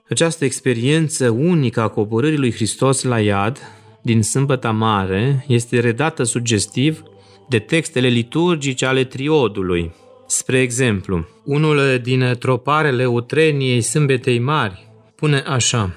Această 0.09 0.45
experiență 0.45 1.31
unică 1.31 1.81
a 1.81 1.89
coborârii 1.89 2.39
lui 2.39 2.53
Hristos 2.53 3.03
la 3.03 3.21
iad 3.21 3.59
din 4.03 4.23
Sâmbăta 4.23 4.71
Mare 4.71 5.45
este 5.49 5.81
redată 5.81 6.23
sugestiv 6.23 7.03
de 7.49 7.59
textele 7.59 8.09
liturgice 8.09 8.87
ale 8.87 9.05
triodului. 9.05 9.95
Spre 10.35 10.61
exemplu, 10.61 11.29
unul 11.45 11.99
din 12.03 12.37
troparele 12.39 13.07
utreniei 13.07 13.81
Sâmbetei 13.81 14.39
Mari 14.39 14.89
pune 15.15 15.45
așa 15.47 15.97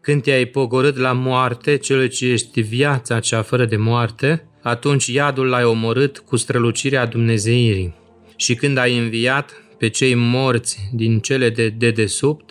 Când 0.00 0.22
te-ai 0.22 0.44
pogorât 0.44 0.96
la 0.96 1.12
moarte, 1.12 1.76
cel 1.76 2.06
ce 2.06 2.26
ești 2.26 2.60
viața 2.60 3.20
cea 3.20 3.42
fără 3.42 3.64
de 3.64 3.76
moarte, 3.76 4.48
atunci 4.62 5.06
iadul 5.06 5.46
l-ai 5.46 5.64
omorât 5.64 6.18
cu 6.18 6.36
strălucirea 6.36 7.06
Dumnezeirii. 7.06 7.94
Și 8.36 8.54
când 8.54 8.76
ai 8.76 8.98
înviat 8.98 9.62
pe 9.78 9.88
cei 9.88 10.14
morți 10.14 10.90
din 10.92 11.18
cele 11.18 11.50
de 11.50 11.68
dedesubt, 11.68 12.50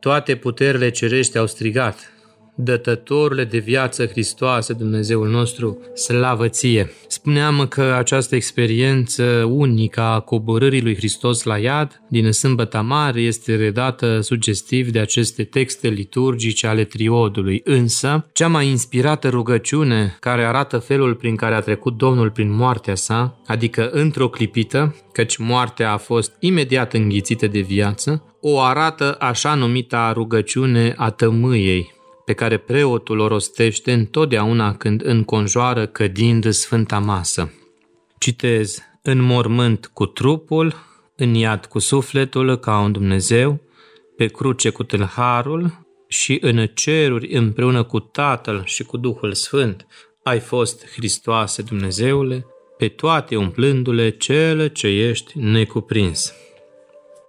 toate 0.00 0.36
puterile 0.36 0.90
cerești 0.90 1.38
au 1.38 1.46
strigat, 1.46 2.12
dătătorule 2.56 3.44
de 3.44 3.58
viață 3.58 4.06
Hristoasă, 4.06 4.72
Dumnezeul 4.72 5.28
nostru, 5.28 5.78
slavă 5.94 6.48
ție! 6.48 6.90
Spuneam 7.06 7.66
că 7.68 7.82
această 7.82 8.34
experiență 8.34 9.22
unică 9.48 10.00
a 10.00 10.20
coborârii 10.20 10.82
lui 10.82 10.96
Hristos 10.96 11.42
la 11.42 11.58
iad 11.58 12.00
din 12.08 12.32
Sâmbăta 12.32 12.80
Mare 12.80 13.20
este 13.20 13.56
redată 13.56 14.20
sugestiv 14.20 14.90
de 14.90 14.98
aceste 14.98 15.44
texte 15.44 15.88
liturgice 15.88 16.66
ale 16.66 16.84
triodului, 16.84 17.60
însă 17.64 18.28
cea 18.32 18.48
mai 18.48 18.68
inspirată 18.68 19.28
rugăciune 19.28 20.16
care 20.20 20.44
arată 20.44 20.78
felul 20.78 21.14
prin 21.14 21.36
care 21.36 21.54
a 21.54 21.60
trecut 21.60 21.96
Domnul 21.96 22.30
prin 22.30 22.54
moartea 22.54 22.94
sa, 22.94 23.40
adică 23.46 23.90
într-o 23.90 24.28
clipită, 24.28 24.96
căci 25.12 25.36
moartea 25.36 25.92
a 25.92 25.96
fost 25.96 26.32
imediat 26.38 26.94
înghițită 26.94 27.46
de 27.46 27.60
viață, 27.60 28.22
o 28.40 28.60
arată 28.60 29.16
așa 29.18 29.54
numita 29.54 30.12
rugăciune 30.12 30.94
a 30.96 31.10
tămâiei, 31.10 31.95
pe 32.26 32.32
care 32.32 32.56
preotul 32.56 33.18
o 33.18 33.26
rostește 33.26 33.92
întotdeauna 33.92 34.74
când 34.74 35.04
înconjoară 35.04 35.86
cădind 35.86 36.50
sfânta 36.50 36.98
masă. 36.98 37.52
Citez, 38.18 38.78
în 39.02 39.20
mormânt 39.22 39.90
cu 39.92 40.06
trupul, 40.06 40.74
în 41.16 41.34
iad 41.34 41.66
cu 41.66 41.78
sufletul 41.78 42.56
ca 42.56 42.78
un 42.78 42.92
Dumnezeu, 42.92 43.60
pe 44.16 44.26
cruce 44.26 44.70
cu 44.70 44.82
tâlharul 44.82 45.86
și 46.08 46.38
în 46.40 46.66
ceruri 46.66 47.34
împreună 47.34 47.82
cu 47.82 47.98
Tatăl 47.98 48.62
și 48.64 48.84
cu 48.84 48.96
Duhul 48.96 49.32
Sfânt, 49.32 49.86
ai 50.22 50.40
fost 50.40 50.86
Hristoase 50.86 51.62
Dumnezeule, 51.62 52.46
pe 52.78 52.88
toate 52.88 53.36
umplându-le 53.36 54.10
cele 54.10 54.68
ce 54.68 54.86
ești 54.86 55.38
necuprins. 55.38 56.34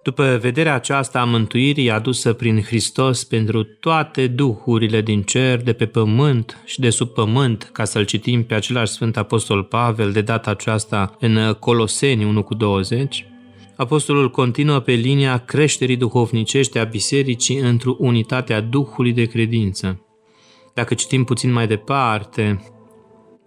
După 0.08 0.38
vederea 0.40 0.74
aceasta 0.74 1.20
a 1.20 1.24
mântuirii 1.24 1.90
adusă 1.90 2.32
prin 2.32 2.62
Hristos 2.62 3.24
pentru 3.24 3.62
toate 3.64 4.26
duhurile 4.26 5.00
din 5.00 5.22
cer, 5.22 5.62
de 5.62 5.72
pe 5.72 5.86
pământ 5.86 6.62
și 6.64 6.80
de 6.80 6.90
sub 6.90 7.08
pământ, 7.08 7.70
ca 7.72 7.84
să-l 7.84 8.04
citim 8.04 8.44
pe 8.44 8.54
același 8.54 8.92
Sfânt 8.92 9.16
Apostol 9.16 9.62
Pavel 9.62 10.12
de 10.12 10.20
data 10.20 10.50
aceasta 10.50 11.16
în 11.20 11.52
Coloseni 11.52 12.24
1 12.24 12.42
cu 12.42 12.54
20, 12.54 13.26
Apostolul 13.76 14.30
continuă 14.30 14.78
pe 14.78 14.92
linia 14.92 15.38
creșterii 15.38 15.96
duhovnicești 15.96 16.78
a 16.78 16.84
bisericii 16.84 17.58
într-o 17.58 17.96
unitatea 17.98 18.60
Duhului 18.60 19.12
de 19.12 19.24
credință. 19.24 20.02
Dacă 20.74 20.94
citim 20.94 21.24
puțin 21.24 21.52
mai 21.52 21.66
departe, 21.66 22.60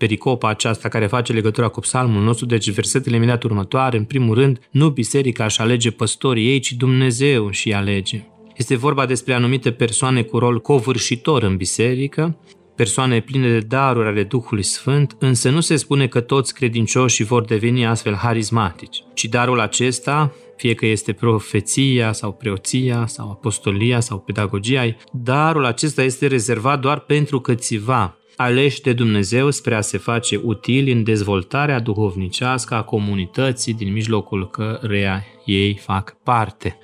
pericopa 0.01 0.49
aceasta 0.49 0.89
care 0.89 1.07
face 1.07 1.33
legătura 1.33 1.67
cu 1.67 1.79
psalmul 1.79 2.23
nostru, 2.23 2.45
deci 2.45 2.69
versetele 2.69 3.15
imediat 3.15 3.43
următoare, 3.43 3.97
în 3.97 4.03
primul 4.03 4.35
rând, 4.35 4.59
nu 4.71 4.89
biserica 4.89 5.43
își 5.43 5.61
alege 5.61 5.91
păstorii 5.91 6.47
ei, 6.47 6.59
ci 6.59 6.71
Dumnezeu 6.71 7.49
și 7.49 7.73
alege. 7.73 8.23
Este 8.55 8.75
vorba 8.75 9.05
despre 9.05 9.33
anumite 9.33 9.71
persoane 9.71 10.21
cu 10.21 10.37
rol 10.37 10.59
covârșitor 10.59 11.43
în 11.43 11.55
biserică, 11.57 12.37
persoane 12.75 13.19
pline 13.19 13.49
de 13.49 13.59
daruri 13.59 14.07
ale 14.07 14.23
Duhului 14.23 14.63
Sfânt, 14.63 15.15
însă 15.19 15.49
nu 15.49 15.59
se 15.59 15.75
spune 15.75 16.07
că 16.07 16.19
toți 16.19 16.53
credincioșii 16.53 17.25
vor 17.25 17.45
deveni 17.45 17.85
astfel 17.85 18.13
harismatici, 18.13 19.03
ci 19.13 19.25
darul 19.25 19.59
acesta, 19.59 20.33
fie 20.57 20.73
că 20.73 20.85
este 20.85 21.13
profeția 21.13 22.11
sau 22.11 22.31
preoția 22.31 23.05
sau 23.07 23.29
apostolia 23.29 23.99
sau 23.99 24.17
pedagogia, 24.19 24.95
darul 25.11 25.65
acesta 25.65 26.03
este 26.03 26.27
rezervat 26.27 26.79
doar 26.79 26.99
pentru 26.99 27.39
câțiva, 27.39 28.15
aleși 28.35 28.81
de 28.81 28.93
Dumnezeu 28.93 29.49
spre 29.49 29.75
a 29.75 29.81
se 29.81 29.97
face 29.97 30.39
utili 30.43 30.91
în 30.91 31.03
dezvoltarea 31.03 31.79
duhovnicească 31.79 32.73
a 32.73 32.83
comunității 32.83 33.73
din 33.73 33.91
mijlocul 33.91 34.49
căreia 34.49 35.25
ei 35.45 35.79
fac 35.81 36.17
parte. 36.23 36.77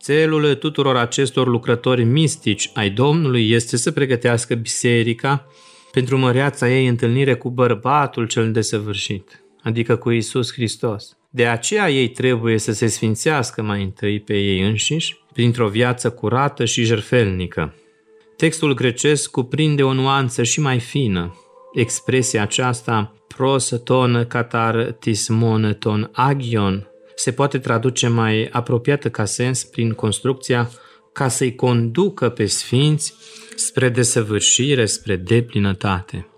Țelul 0.00 0.54
tuturor 0.54 0.96
acestor 0.96 1.46
lucrători 1.46 2.04
mistici 2.04 2.70
ai 2.74 2.90
Domnului 2.90 3.50
este 3.50 3.76
să 3.76 3.90
pregătească 3.90 4.54
biserica 4.54 5.46
pentru 5.92 6.18
măreața 6.18 6.70
ei 6.70 6.86
întâlnire 6.86 7.34
cu 7.34 7.50
bărbatul 7.50 8.26
cel 8.26 8.52
desăvârșit, 8.52 9.44
adică 9.62 9.96
cu 9.96 10.10
Isus 10.10 10.52
Hristos. 10.52 11.16
De 11.30 11.46
aceea 11.46 11.90
ei 11.90 12.08
trebuie 12.08 12.58
să 12.58 12.72
se 12.72 12.86
sfințească 12.86 13.62
mai 13.62 13.82
întâi 13.82 14.20
pe 14.20 14.38
ei 14.38 14.60
înșiși, 14.60 15.16
printr-o 15.32 15.68
viață 15.68 16.10
curată 16.10 16.64
și 16.64 16.84
jerfelnică, 16.84 17.74
Textul 18.40 18.74
grecesc 18.74 19.30
cuprinde 19.30 19.82
o 19.82 19.92
nuanță 19.92 20.42
și 20.42 20.60
mai 20.60 20.78
fină. 20.78 21.34
Expresia 21.72 22.42
aceasta, 22.42 23.14
ton 23.84 24.24
catar 24.28 24.96
tismoneton 25.00 26.10
agion, 26.12 26.88
se 27.14 27.32
poate 27.32 27.58
traduce 27.58 28.08
mai 28.08 28.48
apropiată 28.52 29.10
ca 29.10 29.24
sens 29.24 29.64
prin 29.64 29.92
construcția 29.92 30.70
ca 31.12 31.28
să-i 31.28 31.54
conducă 31.54 32.28
pe 32.28 32.46
sfinți 32.46 33.14
spre 33.56 33.88
desăvârșire, 33.88 34.86
spre 34.86 35.16
deplinătate. 35.16 36.28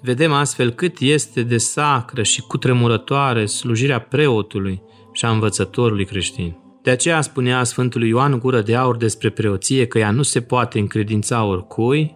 Vedem 0.00 0.32
astfel 0.32 0.70
cât 0.70 0.98
este 0.98 1.42
de 1.42 1.58
sacră 1.58 2.22
și 2.22 2.40
cutremurătoare 2.40 3.46
slujirea 3.46 4.00
preotului 4.00 4.82
și 5.12 5.24
a 5.24 5.30
învățătorului 5.30 6.04
creștin. 6.04 6.65
De 6.86 6.92
aceea 6.92 7.20
spunea 7.20 7.64
Sfântul 7.64 8.04
Ioan 8.04 8.38
Gură 8.38 8.60
de 8.60 8.76
Aur 8.76 8.96
despre 8.96 9.30
preoție 9.30 9.86
că 9.86 9.98
ea 9.98 10.10
nu 10.10 10.22
se 10.22 10.40
poate 10.40 10.78
încredința 10.78 11.44
oricui, 11.44 12.14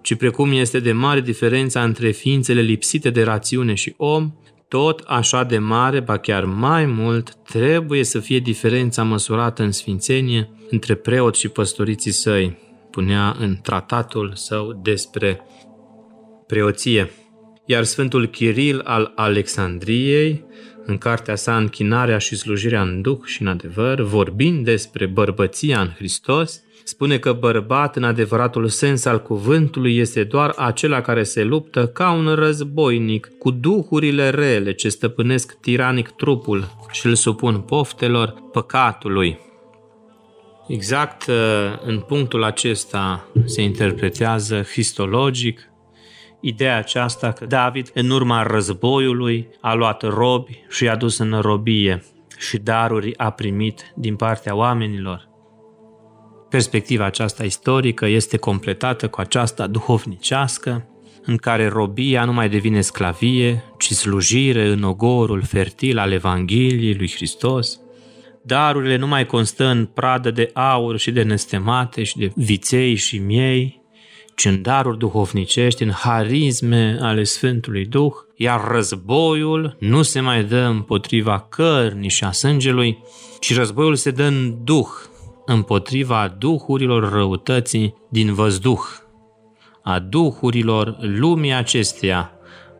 ci 0.00 0.14
precum 0.14 0.52
este 0.52 0.80
de 0.80 0.92
mare 0.92 1.20
diferența 1.20 1.82
între 1.82 2.10
ființele 2.10 2.60
lipsite 2.60 3.10
de 3.10 3.22
rațiune 3.22 3.74
și 3.74 3.94
om, 3.96 4.32
tot 4.68 5.00
așa 5.06 5.44
de 5.44 5.58
mare, 5.58 6.00
ba 6.00 6.16
chiar 6.16 6.44
mai 6.44 6.86
mult, 6.86 7.34
trebuie 7.34 8.04
să 8.04 8.18
fie 8.18 8.38
diferența 8.38 9.02
măsurată 9.02 9.62
în 9.62 9.72
sfințenie 9.72 10.50
între 10.70 10.94
preot 10.94 11.34
și 11.34 11.48
păstoriții 11.48 12.12
săi, 12.12 12.58
punea 12.90 13.36
în 13.38 13.56
tratatul 13.62 14.32
său 14.34 14.80
despre 14.82 15.40
preoție. 16.46 17.10
Iar 17.64 17.84
Sfântul 17.84 18.26
Chiril 18.26 18.80
al 18.84 19.12
Alexandriei, 19.14 20.44
în 20.90 20.98
cartea 20.98 21.34
sa 21.34 21.56
Închinarea 21.56 22.18
și 22.18 22.36
slujirea 22.36 22.82
în 22.82 23.00
duh 23.00 23.18
și 23.24 23.42
în 23.42 23.48
adevăr, 23.48 24.00
vorbind 24.00 24.64
despre 24.64 25.06
bărbăția 25.06 25.80
în 25.80 25.90
Hristos, 25.96 26.62
spune 26.84 27.18
că 27.18 27.32
bărbat 27.32 27.96
în 27.96 28.04
adevăratul 28.04 28.68
sens 28.68 29.04
al 29.04 29.22
cuvântului 29.22 29.96
este 29.96 30.24
doar 30.24 30.52
acela 30.56 31.00
care 31.00 31.22
se 31.22 31.44
luptă 31.44 31.86
ca 31.86 32.10
un 32.10 32.34
războinic 32.34 33.30
cu 33.38 33.50
duhurile 33.50 34.30
rele 34.30 34.72
ce 34.72 34.88
stăpânesc 34.88 35.58
tiranic 35.60 36.08
trupul 36.08 36.76
și 36.90 37.06
îl 37.06 37.14
supun 37.14 37.60
poftelor 37.60 38.34
păcatului. 38.52 39.38
Exact 40.68 41.26
uh, 41.26 41.34
în 41.84 41.98
punctul 41.98 42.44
acesta 42.44 43.28
se 43.44 43.62
interpretează 43.62 44.62
histologic 44.62 45.69
ideea 46.40 46.76
aceasta 46.76 47.32
că 47.32 47.46
David, 47.46 47.90
în 47.94 48.10
urma 48.10 48.42
războiului, 48.42 49.48
a 49.60 49.74
luat 49.74 50.02
robi 50.02 50.64
și 50.68 50.84
i-a 50.84 50.96
dus 50.96 51.18
în 51.18 51.40
robie 51.40 52.02
și 52.38 52.58
daruri 52.58 53.18
a 53.18 53.30
primit 53.30 53.92
din 53.96 54.16
partea 54.16 54.54
oamenilor. 54.54 55.28
Perspectiva 56.48 57.04
aceasta 57.04 57.44
istorică 57.44 58.06
este 58.06 58.36
completată 58.36 59.08
cu 59.08 59.20
aceasta 59.20 59.66
duhovnicească, 59.66 60.84
în 61.24 61.36
care 61.36 61.68
robia 61.68 62.24
nu 62.24 62.32
mai 62.32 62.48
devine 62.48 62.80
sclavie, 62.80 63.64
ci 63.78 63.92
slujire 63.92 64.68
în 64.68 64.82
ogorul 64.82 65.42
fertil 65.42 65.98
al 65.98 66.12
Evangheliei 66.12 66.94
lui 66.94 67.10
Hristos. 67.14 67.80
Darurile 68.42 68.96
nu 68.96 69.06
mai 69.06 69.26
constă 69.26 69.66
în 69.66 69.86
pradă 69.86 70.30
de 70.30 70.50
aur 70.52 70.98
și 70.98 71.10
de 71.10 71.22
nestemate 71.22 72.02
și 72.02 72.18
de 72.18 72.32
viței 72.34 72.94
și 72.94 73.18
miei, 73.18 73.79
ci 74.40 74.44
în 74.44 74.62
daruri 74.62 74.98
duhovnicești, 74.98 75.82
în 75.82 75.90
harisme 75.90 76.98
ale 77.00 77.22
Sfântului 77.22 77.86
Duh, 77.86 78.12
iar 78.36 78.68
războiul 78.70 79.76
nu 79.78 80.02
se 80.02 80.20
mai 80.20 80.44
dă 80.44 80.58
împotriva 80.58 81.46
cărnii 81.48 82.08
și 82.08 82.24
a 82.24 82.30
sângelui, 82.30 82.98
ci 83.40 83.54
războiul 83.54 83.94
se 83.94 84.10
dă 84.10 84.24
în 84.24 84.64
Duh, 84.64 84.88
împotriva 85.46 86.36
duhurilor 86.38 87.12
răutății 87.12 87.94
din 88.10 88.34
văzduh, 88.34 88.80
a 89.82 89.98
duhurilor 89.98 90.96
lumii 91.00 91.52
acesteia, 91.52 92.32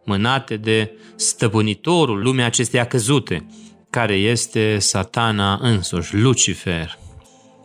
mânate 0.05 0.57
de 0.57 0.93
stăpânitorul 1.17 2.23
lumii 2.23 2.45
acesteia 2.45 2.85
căzute, 2.85 3.47
care 3.91 4.15
este 4.15 4.79
satana 4.79 5.59
însuși, 5.63 6.17
Lucifer. 6.17 6.99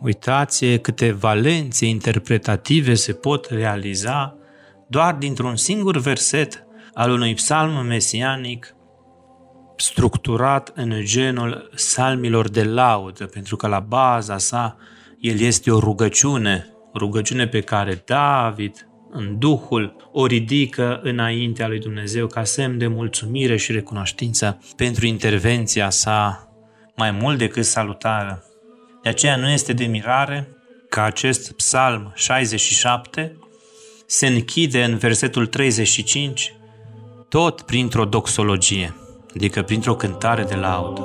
Uitați 0.00 0.66
câte 0.66 1.12
valențe 1.12 1.86
interpretative 1.86 2.94
se 2.94 3.12
pot 3.12 3.46
realiza 3.50 4.36
doar 4.88 5.14
dintr-un 5.14 5.56
singur 5.56 5.96
verset 5.96 6.66
al 6.94 7.10
unui 7.10 7.34
psalm 7.34 7.86
mesianic 7.86 8.74
structurat 9.76 10.72
în 10.74 11.00
genul 11.04 11.70
salmilor 11.74 12.48
de 12.48 12.64
laudă, 12.64 13.26
pentru 13.26 13.56
că 13.56 13.66
la 13.66 13.80
baza 13.80 14.38
sa 14.38 14.76
el 15.20 15.40
este 15.40 15.70
o 15.70 15.78
rugăciune, 15.78 16.66
rugăciune 16.94 17.46
pe 17.46 17.60
care 17.60 18.02
David, 18.04 18.88
în 19.10 19.38
Duhul, 19.38 19.96
o 20.12 20.26
ridică 20.26 21.00
înaintea 21.02 21.68
lui 21.68 21.78
Dumnezeu 21.78 22.26
ca 22.26 22.44
semn 22.44 22.78
de 22.78 22.86
mulțumire 22.86 23.56
și 23.56 23.72
recunoștință 23.72 24.58
pentru 24.76 25.06
intervenția 25.06 25.90
sa 25.90 26.48
mai 26.96 27.10
mult 27.10 27.38
decât 27.38 27.64
salutară. 27.64 28.44
De 29.06 29.12
aceea 29.12 29.36
nu 29.36 29.48
este 29.48 29.72
de 29.72 29.84
mirare 29.84 30.48
că 30.88 31.00
acest 31.00 31.52
psalm 31.52 32.12
67 32.14 33.38
se 34.06 34.26
închide 34.26 34.84
în 34.84 34.96
versetul 34.96 35.46
35 35.46 36.54
tot 37.28 37.60
printr-o 37.60 38.04
doxologie, 38.04 38.94
adică 39.34 39.62
printr-o 39.62 39.94
cântare 39.94 40.42
de 40.42 40.54
laudă. 40.54 41.00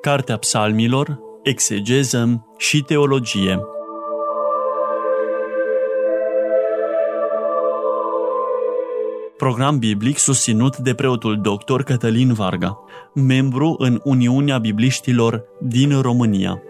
Cartea 0.00 0.36
Psalmilor, 0.36 1.18
Exegeză 1.42 2.46
și 2.58 2.82
Teologie 2.82 3.58
Program 9.36 9.78
biblic 9.78 10.18
susținut 10.18 10.76
de 10.76 10.94
preotul 10.94 11.40
dr. 11.40 11.82
Cătălin 11.82 12.32
Varga, 12.32 12.78
membru 13.14 13.74
în 13.78 14.00
Uniunea 14.04 14.58
Bibliștilor 14.58 15.44
din 15.60 16.00
România. 16.00 16.62